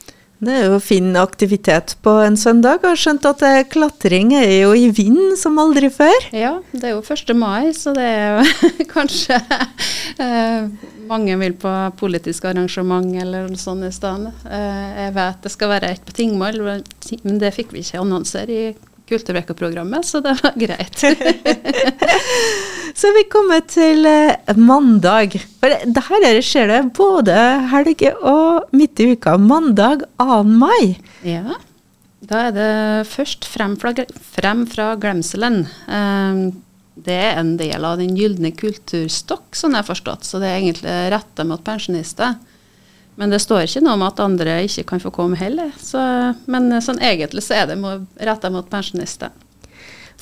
Det 0.42 0.54
er 0.58 0.72
jo 0.72 0.80
fin 0.82 1.12
aktivitet 1.22 1.94
på 2.02 2.16
en 2.24 2.34
søndag. 2.40 2.80
Jeg 2.82 2.90
har 2.90 2.98
skjønt 2.98 3.28
at 3.30 3.44
klatring 3.70 4.32
er 4.40 4.64
jo 4.64 4.72
i 4.74 4.88
vind 4.90 5.36
som 5.38 5.60
aldri 5.62 5.92
før. 5.94 6.30
Ja, 6.34 6.56
det 6.74 6.88
er 6.90 6.96
jo 6.96 7.04
1. 7.06 7.36
mai, 7.38 7.70
så 7.78 7.94
det 7.94 8.08
er 8.10 8.40
jo 8.40 8.72
kanskje 8.96 9.38
eh, 10.18 10.66
mange 11.06 11.36
vil 11.44 11.54
på 11.62 11.74
politisk 12.00 12.48
arrangement 12.50 13.14
eller 13.22 13.52
noe 13.52 13.62
sånt 13.62 13.86
i 13.86 13.94
stedet. 13.94 14.34
Eh, 14.50 14.88
jeg 15.04 15.14
vet 15.20 15.46
det 15.46 15.54
skal 15.54 15.76
være 15.76 15.94
et 15.94 16.08
på 16.10 16.18
Tingvoll, 16.18 16.58
men 16.66 17.38
det 17.42 17.54
fikk 17.54 17.76
vi 17.76 17.86
ikke 17.86 18.02
annonsere 18.02 18.58
i 18.58 18.72
Kulturvekkerprogrammet, 19.12 20.08
så 20.08 20.22
det 20.24 20.38
var 20.41 20.56
greit. 20.60 21.03
så 23.01 23.12
vi 23.18 23.25
kommer 23.32 23.65
til 23.68 24.08
eh, 24.08 24.56
mandag. 24.58 25.36
For 25.62 25.75
det 25.86 26.06
her 26.08 26.39
skjer 26.46 26.72
det 26.72 26.82
både 26.98 27.36
helg 27.74 28.06
og 28.20 28.72
midt 28.75 29.03
i 29.03 29.12
uka. 29.13 29.36
Mandag 29.41 30.08
2. 30.22 30.41
mai. 30.48 30.96
Ja. 31.27 31.60
Da 32.22 32.48
er 32.48 32.51
det 32.56 32.74
først 33.10 33.48
frem 33.50 33.75
fra, 33.82 33.94
frem 34.36 34.65
fra 34.70 34.94
glemselen. 35.01 35.63
Um, 35.89 36.44
det 37.01 37.18
er 37.18 37.39
en 37.39 37.56
del 37.58 37.86
av 37.88 37.98
den 38.01 38.13
gylne 38.18 38.51
kulturstokk, 38.53 39.56
sånn 39.58 39.74
jeg 39.74 39.82
har 39.82 39.89
forstått. 39.89 40.27
Så 40.27 40.41
det 40.41 40.51
er 40.51 40.60
egentlig 40.60 40.96
retta 41.13 41.46
mot 41.48 41.63
pensjonister. 41.65 42.38
Men 43.22 43.30
det 43.30 43.38
står 43.44 43.68
ikke 43.68 43.84
noe 43.86 44.00
om 44.00 44.04
at 44.08 44.20
andre 44.24 44.56
ikke 44.66 44.88
kan 44.90 45.01
få 45.04 45.12
komme 45.13 45.38
heller. 45.38 45.70
Så, 45.78 46.01
men 46.50 46.74
sånn 46.82 46.98
egentlig 47.06 47.44
så 47.46 47.60
er 47.60 47.68
det 47.70 47.78
retta 48.25 48.50
mot 48.50 48.66
pensjonister. 48.72 49.30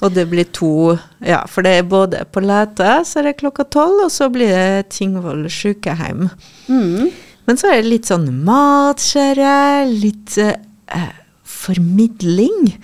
Og 0.03 0.12
det 0.15 0.25
blir 0.32 0.48
to, 0.56 0.98
ja, 1.24 1.41
for 1.48 1.63
det 1.63 1.77
er 1.77 1.88
både 1.88 2.25
på 2.32 2.44
Læta, 2.44 3.01
så 3.08 3.20
er 3.20 3.29
det 3.29 3.39
klokka 3.39 3.65
tolv, 3.72 4.06
og 4.06 4.12
så 4.12 4.29
blir 4.32 4.51
det 4.51 4.91
Tingvoll 4.96 5.46
sykehjem. 5.51 6.27
Mm. 6.68 7.10
Men 7.48 7.60
så 7.60 7.72
er 7.72 7.82
det 7.82 7.91
litt 7.91 8.12
sånn 8.12 8.27
matkjære, 8.48 9.56
litt 9.91 10.38
eh, 10.39 11.10
formidling. 11.44 12.75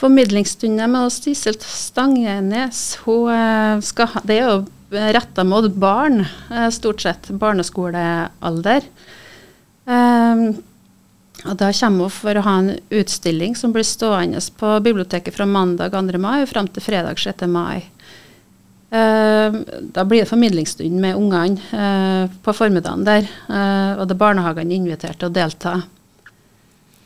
Formidlingsstunder 0.00 0.88
med 0.88 1.08
oss 1.08 1.20
Sissel 1.24 1.56
Stangenes. 1.60 2.82
Hun 3.04 3.32
eh, 3.32 3.80
skal 3.84 4.20
det 4.24 4.40
er 4.40 4.50
jo 4.50 4.58
retta 5.16 5.44
mot 5.44 5.68
barn, 5.80 6.24
eh, 6.48 6.68
stort 6.74 7.04
sett. 7.04 7.32
Barneskolealder. 7.40 8.88
Um, 9.90 10.60
og 11.48 11.56
Da 11.56 11.70
kommer 11.72 12.06
hun 12.06 12.12
for 12.12 12.36
å 12.36 12.44
ha 12.44 12.56
en 12.60 12.74
utstilling 12.92 13.56
som 13.56 13.72
blir 13.74 13.86
stående 13.86 14.42
på 14.60 14.74
biblioteket 14.84 15.34
fra 15.34 15.48
mandag 15.48 15.94
2. 15.96 16.20
mai 16.20 16.42
og 16.42 16.50
fram 16.50 16.68
til 16.68 16.84
fredag 16.84 17.18
6. 17.18 17.46
mai. 17.48 17.86
Uh, 18.90 19.62
da 19.94 20.02
blir 20.04 20.24
det 20.24 20.30
formidlingsstund 20.30 20.98
med 21.00 21.14
ungene 21.14 21.62
uh, 21.72 22.26
på 22.42 22.54
formiddagen 22.54 23.06
der. 23.06 23.28
Uh, 23.48 24.00
og 24.00 24.04
det 24.06 24.16
er 24.16 24.22
barnehagene 24.24 24.76
invitert 24.76 25.20
til 25.22 25.30
å 25.30 25.34
delta. 25.34 25.80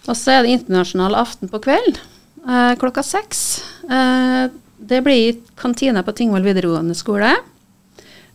Og 0.05 0.19
så 0.19 0.35
er 0.35 0.45
det 0.45 0.59
internasjonal 0.59 1.17
aften 1.17 1.49
på 1.49 1.63
kveld 1.65 1.97
eh, 1.97 2.75
klokka 2.77 3.01
seks. 3.01 3.39
det 4.77 4.99
blir 5.01 5.31
i 5.31 5.37
kantina 5.57 6.03
på 6.05 6.13
Tingvoll 6.13 6.45
videregående 6.45 6.93
skole. 6.93 7.31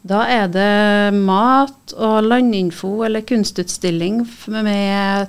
Da 0.02 0.24
er 0.32 0.48
det 0.52 1.16
mat 1.18 1.96
og 1.98 2.24
landinfo 2.24 3.02
eller 3.04 3.26
kunstutstilling 3.28 4.22
med 4.54 5.28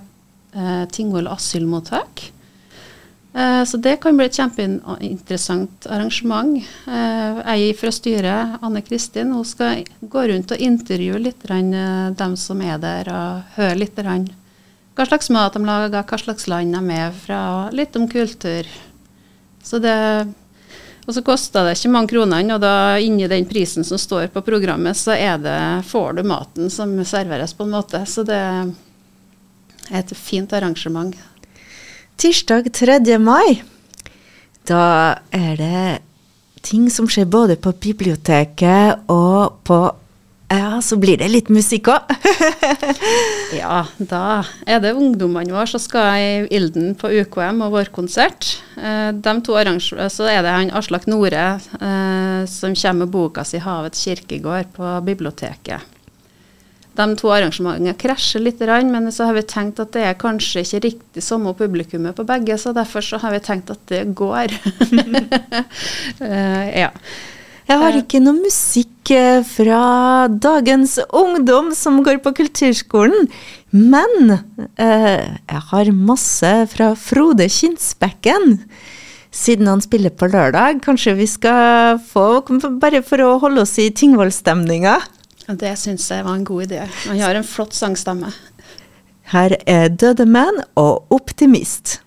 eh, 0.55 0.85
Tingvoll 0.95 1.27
asylmottak. 1.31 2.31
Eh, 3.33 3.65
så 3.65 3.77
det 3.77 3.97
kan 4.03 4.17
bli 4.19 4.27
et 4.27 4.39
kjempeinteressant 4.39 5.87
arrangement. 5.91 6.59
Eh, 6.91 7.41
jeg 7.61 7.79
fra 7.79 7.93
styret, 7.95 8.59
Anne 8.63 8.83
Kristin, 8.87 9.33
hun 9.35 9.47
skal 9.47 9.85
gå 10.01 10.27
rundt 10.31 10.55
og 10.55 10.63
intervjue 10.63 11.23
litt 11.23 11.47
eh, 11.51 12.11
dem 12.19 12.37
som 12.37 12.63
er 12.63 12.79
der, 12.83 13.11
og 13.11 13.59
høre 13.59 13.79
litt 13.79 13.99
hva 13.99 15.07
slags 15.07 15.31
mat 15.33 15.55
de 15.55 15.63
lager, 15.65 16.03
hva 16.03 16.19
slags 16.19 16.47
land 16.51 16.75
de 16.75 16.97
er 16.97 17.13
fra, 17.15 17.43
litt 17.73 17.95
om 17.97 18.09
kultur. 18.11 18.67
Så 19.63 19.79
det 19.79 19.95
og 21.11 21.17
så 21.17 21.25
koster 21.27 21.67
det 21.67 21.75
ikke 21.75 21.91
mange 21.91 22.13
kronene, 22.13 22.55
og 22.55 22.63
da 22.63 22.75
inni 23.03 23.27
den 23.27 23.49
prisen 23.51 23.83
som 23.87 23.99
står 23.99 24.29
på 24.31 24.45
programmet, 24.47 24.95
så 24.95 25.17
det, 25.43 25.83
får 25.91 26.21
du 26.21 26.23
maten 26.31 26.71
som 26.71 26.93
serveres, 27.03 27.55
på 27.59 27.67
en 27.67 27.75
måte. 27.75 28.05
Så 28.07 28.23
det 28.23 28.39
er 28.39 29.99
et 29.99 30.13
fint 30.15 30.53
arrangement. 30.55 31.17
Tirsdag 32.21 32.71
3. 32.77 33.01
mai, 33.19 33.59
da 34.71 35.19
er 35.35 35.59
det 35.59 35.83
ting 36.63 36.87
som 36.95 37.09
skjer 37.11 37.27
både 37.27 37.59
på 37.59 37.73
biblioteket 37.83 39.11
og 39.11 39.59
på 39.67 39.81
ja, 40.51 40.79
så 40.83 40.99
blir 40.99 41.19
det 41.19 41.31
litt 41.31 41.51
musikk 41.51 41.91
òg. 41.91 42.11
ja, 43.55 43.85
da 43.99 44.43
er 44.69 44.81
det 44.83 44.93
ungdommene 44.97 45.53
våre 45.55 45.69
som 45.71 45.83
skal 45.83 46.19
i 46.21 46.33
Ilden 46.57 46.93
på 46.99 47.11
UKM 47.23 47.63
og 47.67 47.75
vår 47.77 47.93
konsert. 47.95 48.57
Eh, 48.79 49.11
de 49.15 49.35
to 49.47 49.57
så 49.57 50.29
er 50.31 50.43
det 50.45 50.57
han 50.57 50.75
Aslak 50.77 51.07
Nore 51.11 51.47
eh, 51.59 52.43
som 52.51 52.75
kommer 52.75 53.05
med 53.05 53.15
boka 53.15 53.45
si 53.45 53.59
'Havets 53.59 54.05
kirkegård' 54.07 54.73
på 54.77 55.01
biblioteket. 55.05 55.81
De 57.01 57.07
to 57.17 57.31
arrangementene 57.33 57.95
krasjer 57.95 58.43
litt, 58.43 58.61
men 58.61 59.13
så 59.13 59.25
har 59.29 59.35
vi 59.35 59.43
tenkt 59.43 59.81
at 59.81 59.93
det 59.93 60.03
er 60.05 60.19
kanskje 60.19 60.65
ikke 60.65 60.81
riktig 60.89 61.23
samme 61.23 61.55
publikummet 61.55 62.17
på 62.17 62.27
begge, 62.27 62.59
så 62.59 62.75
derfor 62.75 63.01
så 63.01 63.21
har 63.23 63.33
vi 63.33 63.41
tenkt 63.41 63.71
at 63.71 63.79
det 63.87 64.15
går. 64.15 64.53
uh, 66.21 66.67
ja. 66.83 66.91
Jeg 67.71 67.79
har 67.79 67.95
ikke 67.95 68.19
noe 68.19 68.35
musikk 68.35 69.13
eh, 69.15 69.45
fra 69.47 70.27
dagens 70.27 70.97
ungdom 71.15 71.69
som 71.79 72.01
går 72.03 72.19
på 72.25 72.33
kulturskolen, 72.41 73.29
men 73.71 74.33
eh, 74.75 75.29
jeg 75.31 75.63
har 75.69 75.93
masse 75.95 76.51
fra 76.73 76.89
Frode 76.99 77.47
Kinsbekken. 77.47 78.57
Siden 79.31 79.71
han 79.71 79.85
spiller 79.85 80.11
på 80.11 80.27
lørdag, 80.33 80.83
kanskje 80.83 81.15
vi 81.21 81.29
skal 81.31 82.01
få 82.03 82.43
Bare 82.83 83.05
for 83.07 83.23
å 83.23 83.37
holde 83.39 83.63
oss 83.63 83.77
i 83.79 83.87
Tingvoll-stemninga. 83.95 84.99
Det 85.47 85.77
syns 85.79 86.11
jeg 86.11 86.27
var 86.27 86.41
en 86.41 86.47
god 86.51 86.67
idé. 86.67 86.83
Han 87.07 87.23
har 87.23 87.39
en 87.39 87.47
flott 87.47 87.79
sangstemme. 87.79 88.35
Her 89.31 89.55
er 89.63 89.93
Døde 89.95 90.27
menn 90.27 90.59
og 90.75 91.07
Optimist. 91.15 92.01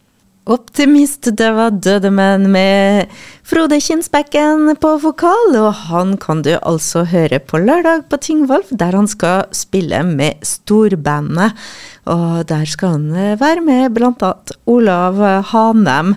Optimist, 0.43 1.29
det 1.39 1.53
var 1.55 1.71
Dødemenn 1.71 2.49
med 2.51 3.11
Frode 3.47 3.77
Kinsbekken 3.79 4.73
på 4.75 4.89
vokal, 4.99 5.53
og 5.55 5.69
han 5.87 6.17
kan 6.19 6.41
du 6.43 6.49
altså 6.57 7.05
høre 7.07 7.39
på 7.39 7.61
lørdag 7.63 8.03
på 8.11 8.19
Tingvoll, 8.19 8.65
der 8.67 8.91
han 8.91 9.07
skal 9.07 9.45
spille 9.55 10.01
med 10.03 10.43
storbandet. 10.43 11.55
Og 12.11 12.43
der 12.49 12.67
skal 12.67 12.97
han 12.97 13.07
eh, 13.15 13.39
være 13.39 13.63
med 13.63 13.95
bl.a. 13.95 14.33
Olav 14.67 15.23
Hanem 15.53 16.11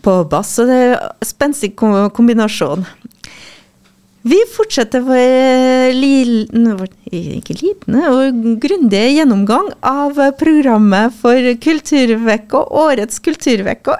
på 0.00 0.16
bass, 0.32 0.56
og 0.56 0.72
det 0.72 0.80
er 0.86 0.96
en 0.96 1.28
spenstig 1.28 1.74
kombinasjon. 1.76 2.88
Vi 4.72 4.76
fortsetter 4.80 5.92
lille 5.92 6.86
ikke 7.12 7.56
og 8.08 8.38
grundige 8.62 9.10
gjennomgang 9.18 9.66
av 9.84 10.16
programmet 10.40 11.12
for 11.12 11.36
Kulturvekka, 11.60 12.62
årets 12.72 13.20
Kulturvekka. 13.20 13.98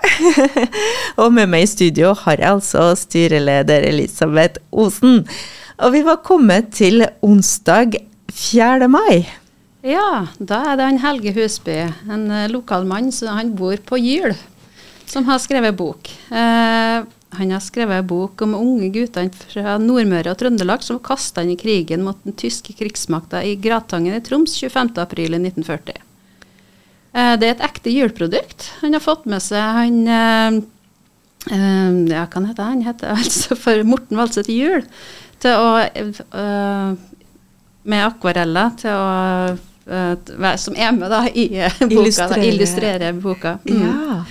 og 1.20 1.28
med 1.36 1.52
meg 1.52 1.66
i 1.66 1.68
studio 1.68 2.14
har 2.22 2.40
jeg 2.40 2.54
altså 2.54 2.86
styreleder 2.96 3.84
Elisabeth 3.84 4.64
Osen. 4.72 5.26
Og 5.76 5.92
vi 5.92 6.00
var 6.08 6.24
kommet 6.24 6.72
til 6.72 7.04
onsdag 7.20 8.00
4. 8.32 8.88
mai. 8.88 9.28
Ja, 9.84 10.24
da 10.40 10.64
er 10.72 10.80
det 10.80 10.88
han 10.88 11.04
Helge 11.04 11.36
Husby, 11.36 11.82
en 12.08 12.30
lokal 12.48 12.88
mann, 12.88 13.12
så 13.12 13.36
han 13.36 13.52
bor 13.60 13.76
på 13.76 14.00
Gyl. 14.00 14.32
som 15.04 15.28
har 15.28 15.36
skrevet 15.36 15.76
bok. 15.76 16.08
Eh, 16.32 17.04
han 17.32 17.50
har 17.50 17.60
skrevet 17.64 18.02
en 18.02 18.06
bok 18.06 18.42
om 18.44 18.54
unge 18.58 18.90
gutter 18.92 19.30
fra 19.48 19.78
Nordmøre 19.80 20.34
og 20.34 20.40
Trøndelag 20.40 20.84
som 20.84 21.00
kasta 21.00 21.44
inn 21.44 21.54
i 21.54 21.58
krigen 21.60 22.04
mot 22.04 22.18
den 22.26 22.36
tyske 22.36 22.74
krigsmakta 22.76 23.40
i 23.46 23.54
Gratangen 23.56 24.18
i 24.18 24.24
Troms 24.24 24.58
25.4.1940. 24.60 26.02
Eh, 27.12 27.32
det 27.40 27.48
er 27.48 27.54
et 27.56 27.64
ekte 27.64 27.92
juleprodukt. 27.92 28.68
Han 28.82 28.96
har 28.96 29.04
fått 29.04 29.26
med 29.28 29.44
seg 29.44 29.64
han 29.78 29.98
eh, 30.08 30.60
eh, 31.52 31.98
Ja, 32.12 32.26
hva 32.26 32.44
heter 32.46 32.68
han? 32.68 32.84
Heter 32.86 33.16
altså 33.16 33.56
for 33.58 33.84
Morten 33.88 34.20
Valseth 34.20 34.52
Jul. 34.52 34.84
Til 35.42 35.58
å 35.58 35.72
Med 37.82 38.04
akvareller 38.06 38.76
til 38.78 38.94
å 38.94 40.54
Som 40.62 40.76
er 40.78 40.92
med 40.94 41.10
da 41.10 41.24
i 41.26 41.48
boka, 41.50 41.88
illustrere, 41.88 42.36
Da, 42.36 42.46
illustrere 42.46 43.12
boka. 43.18 43.56
Mm. 43.66 43.82
Ja. 43.82 44.22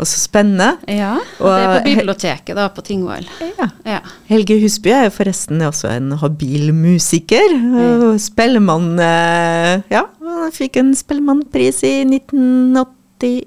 Og 0.00 0.06
så 0.08 0.16
spennende. 0.18 0.78
Ja, 0.88 1.16
og 1.42 1.50
det 1.52 1.62
er 1.62 1.72
på 1.74 1.84
biblioteket 1.90 2.56
da, 2.56 2.68
på 2.72 2.80
Tingvoll. 2.86 3.26
Ja. 3.58 3.68
Ja. 3.84 4.00
Helge 4.30 4.56
Husby 4.62 4.90
er 4.94 5.04
jo 5.08 5.12
forresten 5.18 5.60
også 5.66 5.90
en 5.92 6.12
habil 6.22 6.72
musiker. 6.74 7.52
Mm. 7.58 8.18
Spellemann 8.22 8.98
eh, 9.02 9.84
Ja, 9.92 10.06
han 10.24 10.52
fikk 10.54 10.80
en 10.80 10.94
Spellemannpris 10.96 11.82
i 11.84 11.92
1981, 12.08 13.44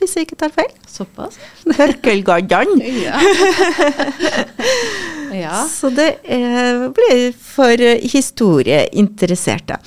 hvis 0.00 0.16
jeg 0.18 0.26
ikke 0.26 0.40
tar 0.42 0.52
feil. 0.54 0.72
Såpass? 0.90 1.38
Hørkelgaddan. 1.78 2.74
Ja. 3.04 3.16
ja. 5.44 5.62
Så 5.70 5.90
det 5.94 6.10
er, 6.30 6.88
blir 6.94 7.30
for 7.38 7.76
historieinteresserte. 8.02 9.78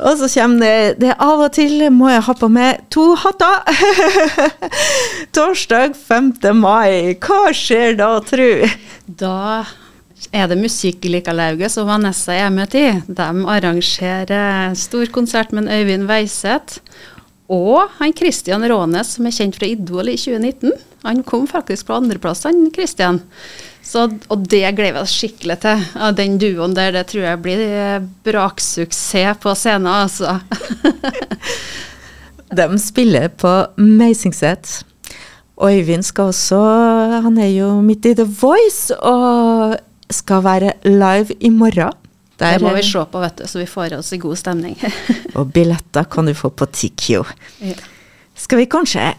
Og 0.00 0.16
så 0.18 0.28
kommer 0.32 0.62
det, 0.62 1.00
det 1.02 1.12
av 1.20 1.42
og 1.44 1.52
til 1.52 1.84
må 1.92 2.08
jeg 2.10 2.24
ha 2.24 2.34
på 2.38 2.48
meg 2.50 2.80
to 2.92 3.12
hatter. 3.20 3.60
Torsdag 5.36 5.96
5. 5.98 6.32
mai, 6.56 7.12
hva 7.20 7.52
skjer 7.56 7.98
da, 8.00 8.14
tru? 8.24 8.64
Da 9.06 9.64
er 10.32 10.48
det 10.48 10.60
Musikklika-lauget 10.62 11.74
som 11.74 11.90
Vanessa 11.90 12.34
er 12.34 12.52
med 12.54 12.74
i. 12.78 12.86
De 13.04 13.28
arrangerer 13.52 14.72
stor 14.80 15.12
konsert 15.12 15.52
med 15.52 15.68
Øyvind 15.68 16.08
Weiseth. 16.08 16.80
Og 17.52 17.84
han 17.98 18.14
Christian 18.16 18.64
Rånes, 18.64 19.16
som 19.16 19.28
er 19.28 19.36
kjent 19.36 19.58
fra 19.58 19.68
Idol 19.68 20.08
i 20.08 20.16
2019. 20.16 20.72
Han 21.04 21.20
kom 21.26 21.44
faktisk 21.50 21.90
på 21.90 21.98
andreplass, 21.98 22.46
han 22.48 22.70
Christian. 22.72 23.20
Så, 23.82 24.04
og 24.30 24.44
det 24.48 24.62
gleder 24.76 24.94
vi 24.94 25.00
oss 25.02 25.12
skikkelig 25.18 25.56
til. 25.64 25.80
Ja, 25.98 26.10
den 26.16 26.36
duoen 26.40 26.74
der, 26.76 26.92
det 26.94 27.06
tror 27.10 27.24
jeg 27.26 27.40
blir 27.42 27.62
eh, 27.66 28.04
braksuksess 28.24 29.40
på 29.42 29.54
scenen, 29.58 29.88
altså. 29.90 30.38
De 32.52 32.66
spiller 32.78 33.28
på 33.40 33.50
Meisingset. 33.80 34.82
Øyvind 35.62 36.02
skal 36.04 36.30
også 36.32 36.58
Han 37.24 37.36
er 37.38 37.50
jo 37.54 37.68
midt 37.84 38.06
i 38.10 38.14
The 38.18 38.24
Voice 38.26 38.94
og 38.98 39.76
skal 40.12 40.42
være 40.44 40.72
live 40.84 41.36
i 41.40 41.48
morgen. 41.52 41.92
Der- 42.40 42.58
Det 42.58 42.62
må 42.62 42.72
vi 42.74 42.82
se 42.82 43.04
på, 43.12 43.20
vet 43.20 43.36
du, 43.38 43.46
så 43.46 43.58
vi 43.60 43.66
får 43.66 43.92
oss 43.98 44.12
i 44.12 44.18
god 44.18 44.36
stemning. 44.36 44.76
Og 45.38 45.52
billetter 45.52 46.04
kan 46.10 46.26
du 46.26 46.34
få 46.34 46.48
på 46.50 46.66
TQ. 46.66 47.08
ja. 47.60 47.74
Skal 48.34 48.58
vi 48.58 48.64
kanskje 48.66 49.12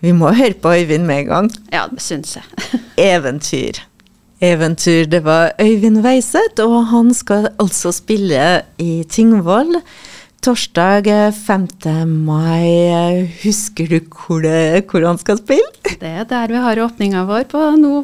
Vi 0.00 0.12
må 0.12 0.30
høre 0.32 0.54
på 0.54 0.68
Øyvind 0.72 1.04
med 1.04 1.18
en 1.18 1.26
gang. 1.26 1.50
ja, 1.72 1.86
det 1.90 2.00
syns 2.02 2.36
jeg. 2.36 2.44
Eventyr. 2.96 3.80
Eventyr, 4.44 5.06
det 5.08 5.22
var 5.24 5.54
Øyvind 5.60 6.02
Weiseth, 6.04 6.60
og 6.60 6.90
han 6.90 7.14
skal 7.16 7.48
altså 7.62 7.92
spille 7.94 8.62
i 8.82 9.04
Tingvoll 9.08 9.78
torsdag 10.44 11.08
5. 11.32 11.64
mai. 12.26 13.24
Husker 13.40 13.88
du 13.88 13.96
hvor, 14.04 14.42
det, 14.44 14.84
hvor 14.90 15.06
han 15.06 15.20
skal 15.22 15.38
spille? 15.40 15.94
Det 16.00 16.10
er 16.10 16.26
der 16.28 16.52
vi 16.52 16.60
har 16.60 16.80
åpninga 16.84 17.24
vår 17.28 17.46
på, 17.48 17.62
nå 17.80 18.02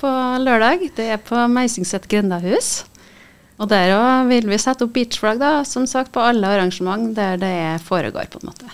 på 0.00 0.12
lørdag. 0.46 0.86
Det 0.96 1.10
er 1.12 1.20
på 1.20 1.42
Meisingset 1.52 2.08
grendahus. 2.08 2.86
Og 3.60 3.68
der 3.68 3.92
òg 3.96 4.30
vil 4.30 4.48
vi 4.48 4.60
sette 4.60 4.84
opp 4.86 4.94
beachflagg, 4.96 5.40
da, 5.40 5.60
som 5.68 5.84
sagt, 5.88 6.12
på 6.14 6.24
alle 6.24 6.48
arrangement 6.56 7.12
der 7.16 7.36
det 7.40 7.56
foregår, 7.84 8.30
på 8.32 8.40
en 8.40 8.48
måte. 8.52 8.72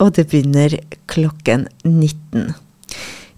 Og 0.00 0.14
det 0.16 0.28
begynner 0.30 0.78
klokken 1.10 1.68
19. 1.84 2.54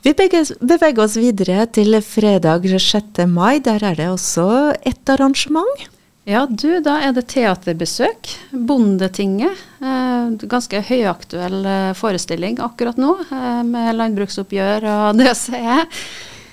Vi 0.00 0.14
beveger 0.16 1.02
oss 1.04 1.14
videre 1.20 1.66
til 1.76 1.98
fredag 2.00 2.64
6. 2.64 3.18
mai. 3.28 3.60
Der 3.60 3.82
er 3.84 3.98
det 3.98 4.06
også 4.08 4.72
et 4.88 5.10
arrangement. 5.12 5.88
Ja, 6.28 6.46
du, 6.48 6.78
da 6.80 6.94
er 7.04 7.12
det 7.12 7.26
teaterbesøk. 7.28 8.30
Bondetinget. 8.52 9.60
Eh, 9.84 10.30
ganske 10.48 10.80
høyaktuell 10.88 11.66
eh, 11.68 11.92
forestilling 11.98 12.60
akkurat 12.64 13.00
nå, 13.00 13.12
eh, 13.28 13.60
med 13.68 13.98
landbruksoppgjør 13.98 14.86
og 14.88 15.16
det 15.20 15.34
er. 15.58 15.84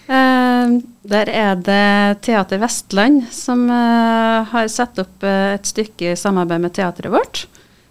Eh, 0.08 0.74
der 1.08 1.32
er 1.32 1.62
det 1.64 2.24
Teater 2.28 2.60
Vestland 2.64 3.30
som 3.32 3.64
eh, 3.72 4.50
har 4.52 4.68
satt 4.72 5.00
opp 5.04 5.24
eh, 5.24 5.54
et 5.56 5.72
stykke 5.72 6.12
i 6.12 6.20
samarbeid 6.20 6.66
med 6.66 6.76
teatret 6.76 7.16
vårt. 7.16 7.46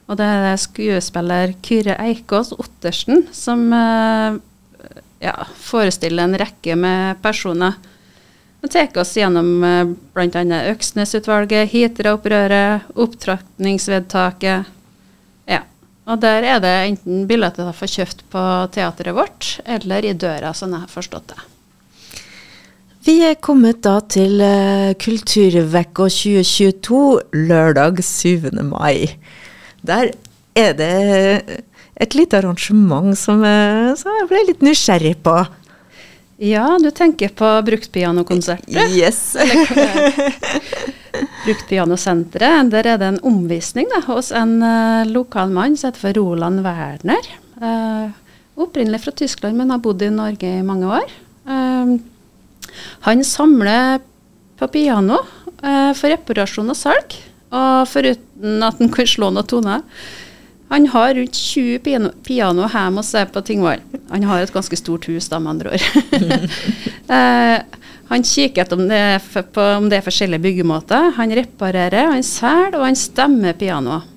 Og 0.06 0.20
det 0.20 0.26
er 0.26 0.60
skuespiller 0.60 1.56
Kyrre 1.64 1.96
Eikås 2.10 2.52
Ottersen 2.54 3.24
som 3.34 3.64
ja, 5.22 5.34
forestiller 5.60 6.26
en 6.26 6.38
rekke 6.40 6.76
med 6.78 7.22
personer. 7.24 7.76
Og 8.64 8.70
tar 8.72 8.96
oss 8.98 9.12
gjennom 9.16 9.62
bl.a. 10.16 10.44
Øksnes-utvalget, 10.72 11.70
Hitra-opprøret, 11.70 12.88
opptrappningsvedtaket. 12.98 14.72
Ja. 15.46 15.60
Og 16.06 16.22
der 16.22 16.46
er 16.46 16.62
det 16.62 16.72
enten 16.86 17.26
billetter 17.30 17.68
å 17.68 17.76
får 17.76 17.92
kjøpt 17.98 18.24
på 18.32 18.46
teateret 18.74 19.14
vårt, 19.16 19.52
eller 19.64 20.06
i 20.06 20.16
døra, 20.16 20.54
sånn 20.56 20.74
jeg 20.74 20.86
har 20.86 20.92
forstått 20.92 21.34
det. 21.34 21.44
Vi 23.06 23.20
er 23.22 23.36
kommet 23.38 23.84
da 23.86 24.00
til 24.10 24.40
uh, 24.42 24.90
Kulturvekka 24.98 26.08
2022, 26.10 27.02
lørdag 27.46 28.00
7. 28.02 28.50
mai. 28.66 29.14
Der 29.86 30.10
er 30.58 30.72
det 30.74 31.60
et 31.96 32.14
lite 32.14 32.36
arrangement 32.38 33.16
som, 33.18 33.44
eh, 33.44 33.94
som 33.96 34.12
jeg 34.20 34.28
ble 34.30 34.42
litt 34.50 34.64
nysgjerrig 34.64 35.16
på. 35.24 35.36
Ja, 36.36 36.76
du 36.76 36.90
tenker 36.92 37.32
på 37.32 37.48
bruktpianokonsertet. 37.64 38.92
Yes. 38.92 39.32
Bruktpianosenteret. 41.46 42.68
Der 42.74 42.90
er 42.92 42.98
det 43.00 43.08
en 43.08 43.22
omvisning 43.24 43.88
da, 43.88 44.02
hos 44.04 44.28
en 44.36 44.58
uh, 44.60 45.08
lokal 45.08 45.48
mann 45.54 45.78
som 45.80 45.88
heter 45.88 46.02
for 46.02 46.18
Roland 46.18 46.60
Werner. 46.66 47.30
Uh, 47.56 48.12
opprinnelig 48.60 49.00
fra 49.06 49.14
Tyskland, 49.16 49.56
men 49.56 49.72
har 49.72 49.80
bodd 49.80 50.04
i 50.04 50.12
Norge 50.12 50.50
i 50.58 50.66
mange 50.66 50.90
år. 50.98 51.08
Uh, 51.48 51.96
han 53.08 53.24
samler 53.24 54.04
på 54.60 54.68
piano 54.72 55.22
for 55.56 56.12
reparasjon 56.12 56.68
og 56.70 56.76
salg, 56.76 57.14
og 57.48 57.88
foruten 57.88 58.62
at 58.62 58.76
han 58.76 58.90
kan 58.92 59.08
slå 59.08 59.30
noen 59.32 59.48
toner. 59.48 59.80
Han 60.68 60.86
har 60.90 61.14
rundt 61.14 61.34
20 61.34 61.78
piano, 61.78 62.10
piano 62.26 62.66
hjemme 62.66 63.02
hos 63.02 63.12
seg 63.14 63.30
på 63.34 63.42
Tingvoll. 63.46 63.82
Han 64.10 64.26
har 64.26 64.42
et 64.42 64.54
ganske 64.54 64.78
stort 64.78 65.06
hus, 65.06 65.28
da, 65.30 65.38
med 65.38 65.52
andre 65.54 65.76
ord. 65.76 66.50
eh, 67.16 67.82
han 68.10 68.26
kikker 68.26 68.62
etter 68.62 68.78
om 68.78 68.88
det, 68.90 68.98
er, 68.98 69.46
på, 69.54 69.62
om 69.78 69.88
det 69.90 70.00
er 70.00 70.06
forskjellige 70.06 70.42
byggemåter. 70.42 71.12
Han 71.18 71.34
reparerer, 71.38 72.12
han 72.12 72.26
selger, 72.26 72.78
og 72.78 72.86
han 72.86 72.98
stemmer 72.98 73.54
pianoet. 73.58 74.12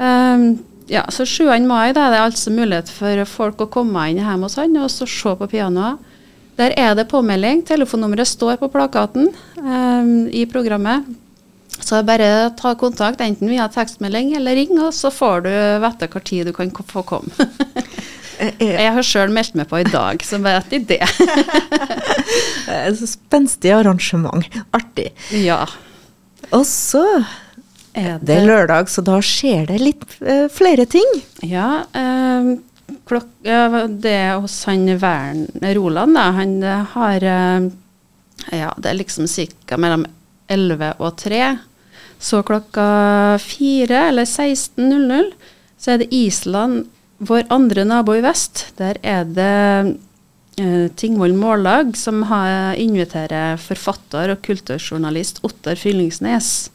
Um, 0.00 0.52
ja, 0.90 1.04
så 1.12 1.26
7. 1.28 1.44
mai 1.68 1.92
da 1.92 2.06
er 2.06 2.14
det 2.14 2.22
altså 2.24 2.50
mulighet 2.54 2.88
for 2.90 3.20
folk 3.28 3.60
å 3.62 3.68
komme 3.70 4.06
inn 4.10 4.22
hjemme 4.22 4.48
hos 4.48 4.56
han 4.58 4.78
og 4.80 4.88
så 4.90 5.06
se 5.06 5.34
på 5.38 5.50
pianoet. 5.50 6.00
Der 6.58 6.74
er 6.76 6.96
det 6.96 7.08
påmelding. 7.10 7.62
Telefonnummeret 7.68 8.28
står 8.28 8.58
på 8.60 8.68
plakaten 8.72 9.30
um, 9.60 10.26
i 10.26 10.46
programmet. 10.50 11.06
Så 11.90 12.04
bare 12.06 12.52
ta 12.54 12.70
kontakt 12.78 13.20
enten 13.24 13.50
via 13.50 13.66
tekstmelding 13.72 14.36
eller 14.38 14.54
ring, 14.54 14.76
og 14.78 14.92
så 14.94 15.10
får 15.10 15.40
du 15.48 15.50
vite 15.82 16.06
hva 16.12 16.20
tid 16.22 16.46
du 16.46 16.52
kan 16.54 16.70
få 16.70 17.02
komme. 17.02 17.48
Jeg 18.62 18.92
har 18.94 19.04
sjøl 19.04 19.32
meldt 19.34 19.56
meg 19.58 19.66
på 19.68 19.80
i 19.82 19.88
dag, 19.90 20.22
så 20.24 20.38
bare 20.42 20.62
et 20.62 20.78
idé. 20.80 21.00
Eh, 22.70 22.92
så 22.94 23.06
Spenstig 23.08 23.72
arrangement. 23.74 24.44
Artig. 24.76 25.08
ja. 25.34 25.64
Og 26.54 26.62
så 26.68 27.02
Er 27.98 28.20
det 28.22 28.36
er 28.36 28.46
lørdag, 28.46 28.86
så 28.92 29.02
da 29.02 29.16
skjer 29.24 29.66
det 29.66 29.80
litt 29.82 30.04
uh, 30.22 30.46
flere 30.52 30.86
ting. 30.86 31.08
Ja, 31.42 31.82
Uh, 31.90 32.60
klok 33.10 33.26
uh, 33.48 33.80
det 33.90 34.12
er 34.14 34.38
hos 34.38 34.54
han 34.70 34.86
Vern 35.02 35.48
Roland, 35.74 36.14
da. 36.14 36.28
Han 36.38 36.54
eh, 36.62 36.86
har 36.94 37.26
eh, 37.26 37.66
Ja, 38.60 38.70
det 38.78 38.92
er 38.92 39.00
liksom 39.00 39.26
ca. 39.66 39.80
mellom 39.80 40.06
11 40.46 40.94
og 41.02 41.16
3. 41.18 41.42
Så 42.20 42.42
klokka 42.46 43.38
4 43.40 44.08
eller 44.10 44.28
16.00 44.28 45.32
så 45.80 45.94
er 45.94 46.02
det 46.02 46.10
Island, 46.12 46.90
vår 47.18 47.46
andre 47.52 47.86
nabo 47.88 48.12
i 48.16 48.24
vest. 48.24 48.66
Der 48.76 48.98
er 49.00 49.24
det 49.24 49.96
eh, 50.60 50.88
Tingvoll 51.00 51.32
Mållag 51.36 51.94
som 51.96 52.22
har, 52.28 52.76
inviterer 52.76 53.56
forfatter 53.60 54.34
og 54.34 54.42
kulturjournalist 54.44 55.40
Ottar 55.48 55.80
Fyllingsnes. 55.80 56.70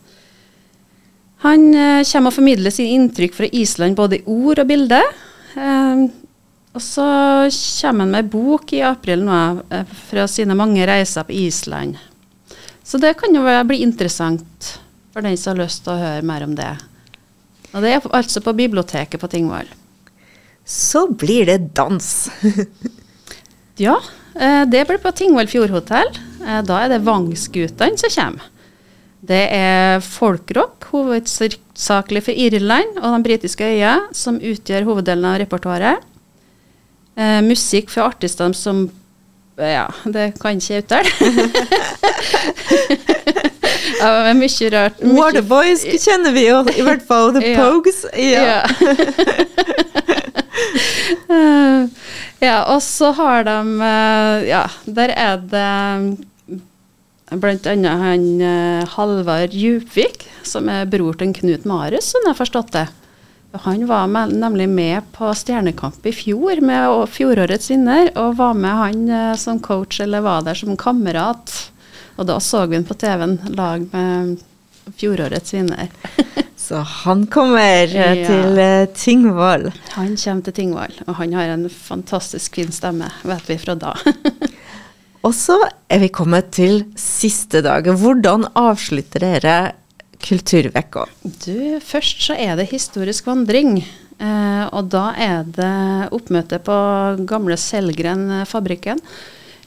Han 1.45 1.69
eh, 1.77 2.01
kommer 2.09 2.33
og 2.33 2.37
formidler 2.39 2.73
sine 2.73 2.97
inntrykk 2.97 3.37
fra 3.37 3.49
Island 3.53 3.97
både 3.97 4.21
i 4.21 4.25
ord 4.25 4.63
og 4.65 4.69
bilde. 4.73 5.01
Eh, 5.53 6.05
Og 6.75 6.81
så 6.83 7.03
kommer 7.79 8.03
han 8.03 8.11
med 8.11 8.29
bok 8.33 8.73
i 8.75 8.81
april 8.83 9.21
nå 9.23 9.35
eh, 9.71 9.85
fra 10.09 10.25
sine 10.27 10.57
mange 10.59 10.83
reiser 10.87 11.23
på 11.23 11.31
Island. 11.45 11.95
Så 12.83 12.99
det 12.99 13.13
kan 13.17 13.33
jo 13.33 13.45
bli 13.65 13.79
interessant 13.81 14.73
for 15.15 15.23
den 15.23 15.37
som 15.39 15.53
har 15.53 15.63
lyst 15.63 15.85
til 15.85 15.93
å 15.93 16.01
høre 16.01 16.27
mer 16.27 16.43
om 16.43 16.57
det. 16.57 16.73
Og 17.71 17.83
det 17.83 17.93
er 17.95 18.07
altså 18.17 18.41
på 18.43 18.51
biblioteket 18.55 19.21
på 19.21 19.29
Tingvoll. 19.31 19.69
Så 20.67 21.05
blir 21.07 21.47
det 21.47 21.71
dans. 21.77 22.09
ja, 23.85 23.95
eh, 24.35 24.63
det 24.67 24.83
blir 24.89 24.99
på 24.99 25.13
Tingvoll 25.15 25.47
Fjordhotell. 25.47 26.11
Eh, 26.43 26.59
da 26.67 26.81
er 26.81 26.91
det 26.91 27.05
Vangskutene 27.07 27.95
som 28.01 28.11
kommer. 28.11 28.51
Det 29.25 29.43
er 29.55 30.03
folkrock, 30.05 30.83
hovedsakelig 30.91 32.21
fra 32.27 32.35
Irland 32.35 32.99
og 32.99 33.07
de 33.15 33.23
britiske 33.25 33.65
øya, 33.71 33.95
som 34.13 34.35
utgjør 34.37 34.85
hoveddelen 34.91 35.31
av 35.31 35.39
repertoaret. 35.41 36.03
Eh, 37.15 37.39
musikk 37.47 37.89
fra 37.93 38.11
artistene 38.11 38.57
som 38.57 38.89
Ja, 39.55 39.87
det 40.03 40.33
kan 40.35 40.59
ikke 40.59 40.73
jeg 40.73 40.83
uttale. 40.83 41.07
ja, 43.99 44.33
mye 44.37 44.69
rart. 44.73 45.01
Mye 45.01 45.15
Waterboys 45.19 45.85
kjenner 46.03 46.31
vi 46.35 46.47
jo, 46.47 46.61
i 46.75 46.85
hvert 46.85 47.05
fall. 47.07 47.33
The 47.35 47.41
ja. 47.51 47.57
Pogues. 47.59 48.05
Ja. 48.13 48.43
ja. 48.49 48.61
ja, 52.47 52.57
og 52.73 52.81
så 52.83 53.11
har 53.17 53.43
de 53.47 53.57
eh, 53.89 54.47
Ja, 54.49 54.63
der 54.85 55.13
er 55.15 55.37
det 55.41 55.69
blant 57.41 57.65
annet 57.67 58.03
han 58.03 58.27
eh, 58.41 58.85
Halvard 58.95 59.55
Djupvik, 59.55 60.27
som 60.45 60.69
er 60.69 60.85
bror 60.89 61.17
til 61.19 61.33
Knut 61.35 61.65
Marius, 61.67 62.11
som 62.13 62.21
jeg 62.23 62.33
har 62.33 62.39
forstått 62.39 62.75
det. 62.75 62.87
Han 63.63 63.85
var 63.87 64.07
med, 64.11 64.33
nemlig 64.35 64.67
med 64.69 65.05
på 65.15 65.29
Stjernekamp 65.31 66.03
i 66.05 66.11
fjor 66.11 66.59
med 66.65 67.05
fjorårets 67.15 67.71
vinner, 67.71 68.09
og 68.19 68.35
var 68.41 68.57
med 68.57 68.81
han 68.81 69.05
eh, 69.09 69.31
som 69.39 69.61
coach, 69.63 70.01
eller 70.03 70.25
var 70.25 70.43
der 70.45 70.59
som 70.59 70.75
kamerat. 70.77 71.53
Og 72.15 72.27
da 72.29 72.39
så 72.39 72.65
vi 72.69 72.77
han 72.79 72.87
på 72.87 72.97
TV-en 72.99 73.39
lag 73.57 73.87
med 73.91 74.37
fjorårets 74.97 75.53
vinner. 75.53 75.89
Så 76.65 76.79
han 76.81 77.27
kommer 77.29 77.91
ja. 77.93 78.07
til 78.25 78.57
uh, 78.57 78.87
Tingvoll? 78.97 79.67
Han 79.93 80.15
kommer 80.17 80.45
til 80.47 80.55
Tingvoll, 80.57 80.95
og 81.05 81.17
han 81.19 81.33
har 81.37 81.51
en 81.53 81.67
fantastisk 81.69 82.55
fin 82.57 82.71
stemme, 82.73 83.05
vet 83.21 83.49
vi 83.51 83.57
fra 83.61 83.75
da. 83.77 83.91
og 85.27 85.35
så 85.37 85.59
er 85.91 86.01
vi 86.01 86.09
kommet 86.09 86.49
til 86.57 86.87
siste 86.97 87.61
dag. 87.65 87.85
Hvordan 87.85 88.47
avslutter 88.57 89.21
dere 89.21 89.57
kulturvekka? 90.25 91.05
Du, 91.45 91.77
først 91.85 92.25
så 92.31 92.39
er 92.39 92.55
det 92.57 92.71
historisk 92.71 93.29
vandring. 93.29 93.83
Eh, 94.17 94.65
og 94.71 94.89
da 94.89 95.09
er 95.21 95.45
det 95.45 96.09
oppmøte 96.15 96.61
på 96.65 96.79
gamle 97.29 97.59
Selgren-fabrikken, 97.61 99.03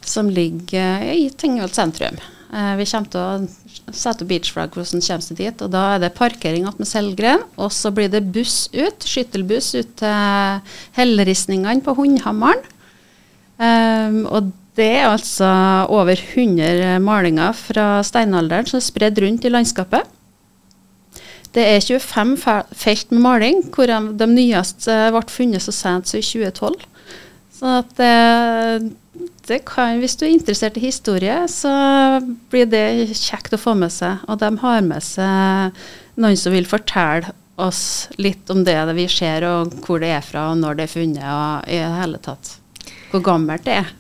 som 0.02 0.32
ligger 0.32 1.04
i 1.14 1.28
Tingvoll 1.30 1.70
sentrum. 1.76 2.18
Eh, 2.48 2.74
vi 2.80 2.87
kommer 2.88 3.11
til 3.12 3.20
å 3.20 3.92
sette 3.92 4.24
beachflagg 4.28 4.72
hvordan 4.72 5.02
kommer 5.04 5.24
seg 5.24 5.40
dit. 5.40 5.64
og 5.64 5.72
Da 5.74 5.82
er 5.94 6.04
det 6.04 6.14
parkering 6.16 6.64
med 6.64 6.88
Selgren, 6.88 7.44
og 7.61 7.72
så 7.74 7.92
blir 7.92 8.08
det 8.08 8.24
buss 8.32 8.68
ut, 8.72 9.04
skyttelbuss 9.04 9.74
ut 9.76 9.90
til 10.00 10.78
helleristningene 10.96 11.84
på 11.84 11.96
Hundhammeren. 11.98 12.64
Um, 13.58 14.22
og 14.30 14.52
det 14.78 14.87
er 15.00 15.08
altså 15.08 15.48
over 15.90 16.14
100 16.14 17.00
malinger 17.02 17.56
fra 17.58 17.98
steinalderen 18.06 18.68
som 18.70 18.78
er 18.78 18.87
spredd 18.87 19.18
rundt 19.18 19.44
i 19.44 19.50
landskapet. 19.50 20.06
Det 21.56 21.64
er 21.64 21.80
25 21.82 22.37
felt 22.76 23.11
med 23.11 23.24
maling, 23.24 23.64
hvor 23.74 23.90
de 23.90 24.28
nyeste 24.30 24.94
ble 25.11 25.24
funnet 25.32 25.64
så 25.64 25.74
sent 25.74 26.08
som 26.08 26.20
i 26.20 26.22
2012. 26.22 26.87
Så 27.59 27.73
at 27.81 27.90
det, 27.99 28.92
det 29.49 29.62
kan, 29.66 29.99
hvis 29.99 30.14
du 30.18 30.27
er 30.29 30.35
interessert 30.37 30.79
i 30.79 30.85
historie, 30.87 31.40
så 31.51 31.73
blir 32.53 32.68
det 32.71 33.11
kjekt 33.18 33.57
å 33.57 33.61
få 33.61 33.75
med 33.79 33.92
seg. 33.94 34.23
Og 34.31 34.38
de 34.42 34.53
har 34.62 34.87
med 34.87 35.05
seg 35.05 35.83
noen 36.18 36.38
som 36.38 36.55
vil 36.55 36.68
fortelle 36.68 37.35
oss 37.59 38.07
litt 38.23 38.51
om 38.55 38.62
det 38.66 38.79
vi 38.94 39.09
ser, 39.11 39.42
og 39.49 39.75
hvor 39.83 39.99
det 40.03 40.12
er 40.14 40.23
fra, 40.23 40.53
og 40.53 40.61
når 40.61 40.79
det 40.79 40.87
er 40.87 40.92
funnet, 40.94 41.27
og 41.27 41.66
i 41.66 41.81
det 41.83 41.99
hele 41.99 42.23
tatt 42.23 42.55
hvor 43.11 43.23
gammelt 43.25 43.64
det 43.64 43.81
er. 43.81 43.92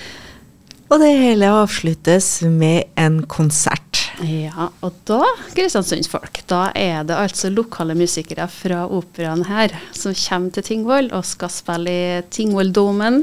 og 0.90 1.02
det 1.02 1.10
hele 1.18 1.50
avsluttes 1.60 2.28
med 2.46 2.90
en 3.00 3.22
konsert. 3.30 3.89
Ja, 4.20 4.66
og 4.84 4.96
da, 5.08 5.22
Kristiansundsfolk, 5.54 6.42
da 6.50 6.66
er 6.76 7.06
det 7.08 7.16
altså 7.16 7.48
lokale 7.52 7.94
musikere 7.96 8.44
fra 8.52 8.82
operaen 8.84 9.46
her 9.48 9.72
som 9.96 10.12
kommer 10.12 10.52
til 10.52 10.66
Tingvoll 10.66 11.08
og 11.16 11.24
skal 11.24 11.52
spille 11.52 11.94
i 11.94 12.18
Tingvolldomen 12.28 13.22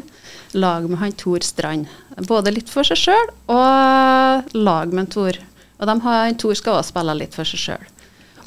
lag 0.57 0.87
med 0.89 0.97
han 0.97 1.13
Tor 1.13 1.45
Strand. 1.45 1.85
Både 2.25 2.53
litt 2.55 2.71
for 2.73 2.87
seg 2.87 2.97
sjøl 3.03 3.29
og 3.53 4.57
lag 4.57 4.95
med 4.95 5.11
Tor. 5.13 5.37
Og 5.77 5.85
de 5.91 5.97
har, 6.07 6.33
Tor 6.41 6.57
skal 6.57 6.79
også 6.79 6.95
spille 6.95 7.17
litt 7.19 7.37
for 7.37 7.45
seg 7.45 7.61
sjøl. 7.61 7.85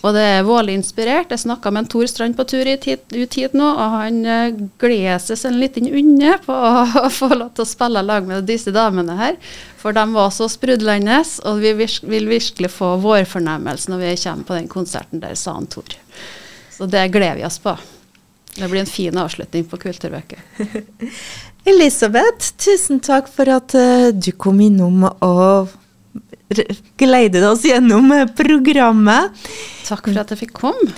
Og 0.01 0.15
det 0.17 0.23
er 0.25 0.47
Våle-inspirert. 0.49 1.33
Jeg 1.33 1.43
snakka 1.43 1.73
med 1.73 1.85
en 1.85 1.91
Tor 1.93 2.07
Strand 2.09 2.37
på 2.39 2.47
tur 2.49 2.69
ut 2.71 2.87
hit 3.37 3.57
nå, 3.57 3.67
og 3.69 3.97
han 3.99 4.21
uh, 4.25 4.61
gleder 4.81 5.21
seg 5.21 5.51
en 5.51 5.59
liten 5.61 5.91
unne 5.93 6.39
på 6.45 6.57
å, 6.57 7.11
få 7.13 7.29
lov 7.35 7.53
til 7.57 7.67
å 7.67 7.69
spille 7.69 8.05
lag 8.07 8.29
med 8.29 8.49
disse 8.49 8.73
damene 8.73 9.19
her. 9.19 9.37
For 9.81 9.97
de 9.97 10.05
var 10.15 10.33
så 10.33 10.49
sprudlende, 10.49 11.21
og 11.45 11.61
vi 11.61 11.75
vil 11.77 12.31
virkelig 12.33 12.73
få 12.73 12.95
vårfornemmelse 13.05 13.93
når 13.93 14.05
vi 14.07 14.17
kommer 14.25 14.49
på 14.49 14.57
den 14.57 14.71
konserten 14.73 15.21
der, 15.21 15.37
sa 15.37 15.59
han 15.59 15.69
Tor. 15.69 15.97
Så 16.73 16.89
det 16.89 17.11
gleder 17.13 17.43
vi 17.43 17.49
oss 17.49 17.61
på. 17.61 17.77
Det 18.57 18.69
blir 18.69 18.81
en 18.81 18.89
fin 18.89 19.19
avslutning 19.21 19.69
på 19.69 19.77
Kulturveka. 19.85 20.41
Elisabeth, 21.71 22.55
tusen 22.57 23.03
takk 23.05 23.29
for 23.29 23.53
at 23.53 23.77
uh, 23.77 24.09
du 24.17 24.33
kom 24.33 24.65
innom 24.65 25.05
og 25.11 25.77
geleide 27.01 27.43
oss 27.49 27.65
gjennom 27.67 28.11
programmet. 28.39 29.37
Takk 29.87 30.11
for 30.11 30.23
at 30.23 30.35
jeg 30.35 30.45
fikk 30.45 30.55
komme. 30.59 30.93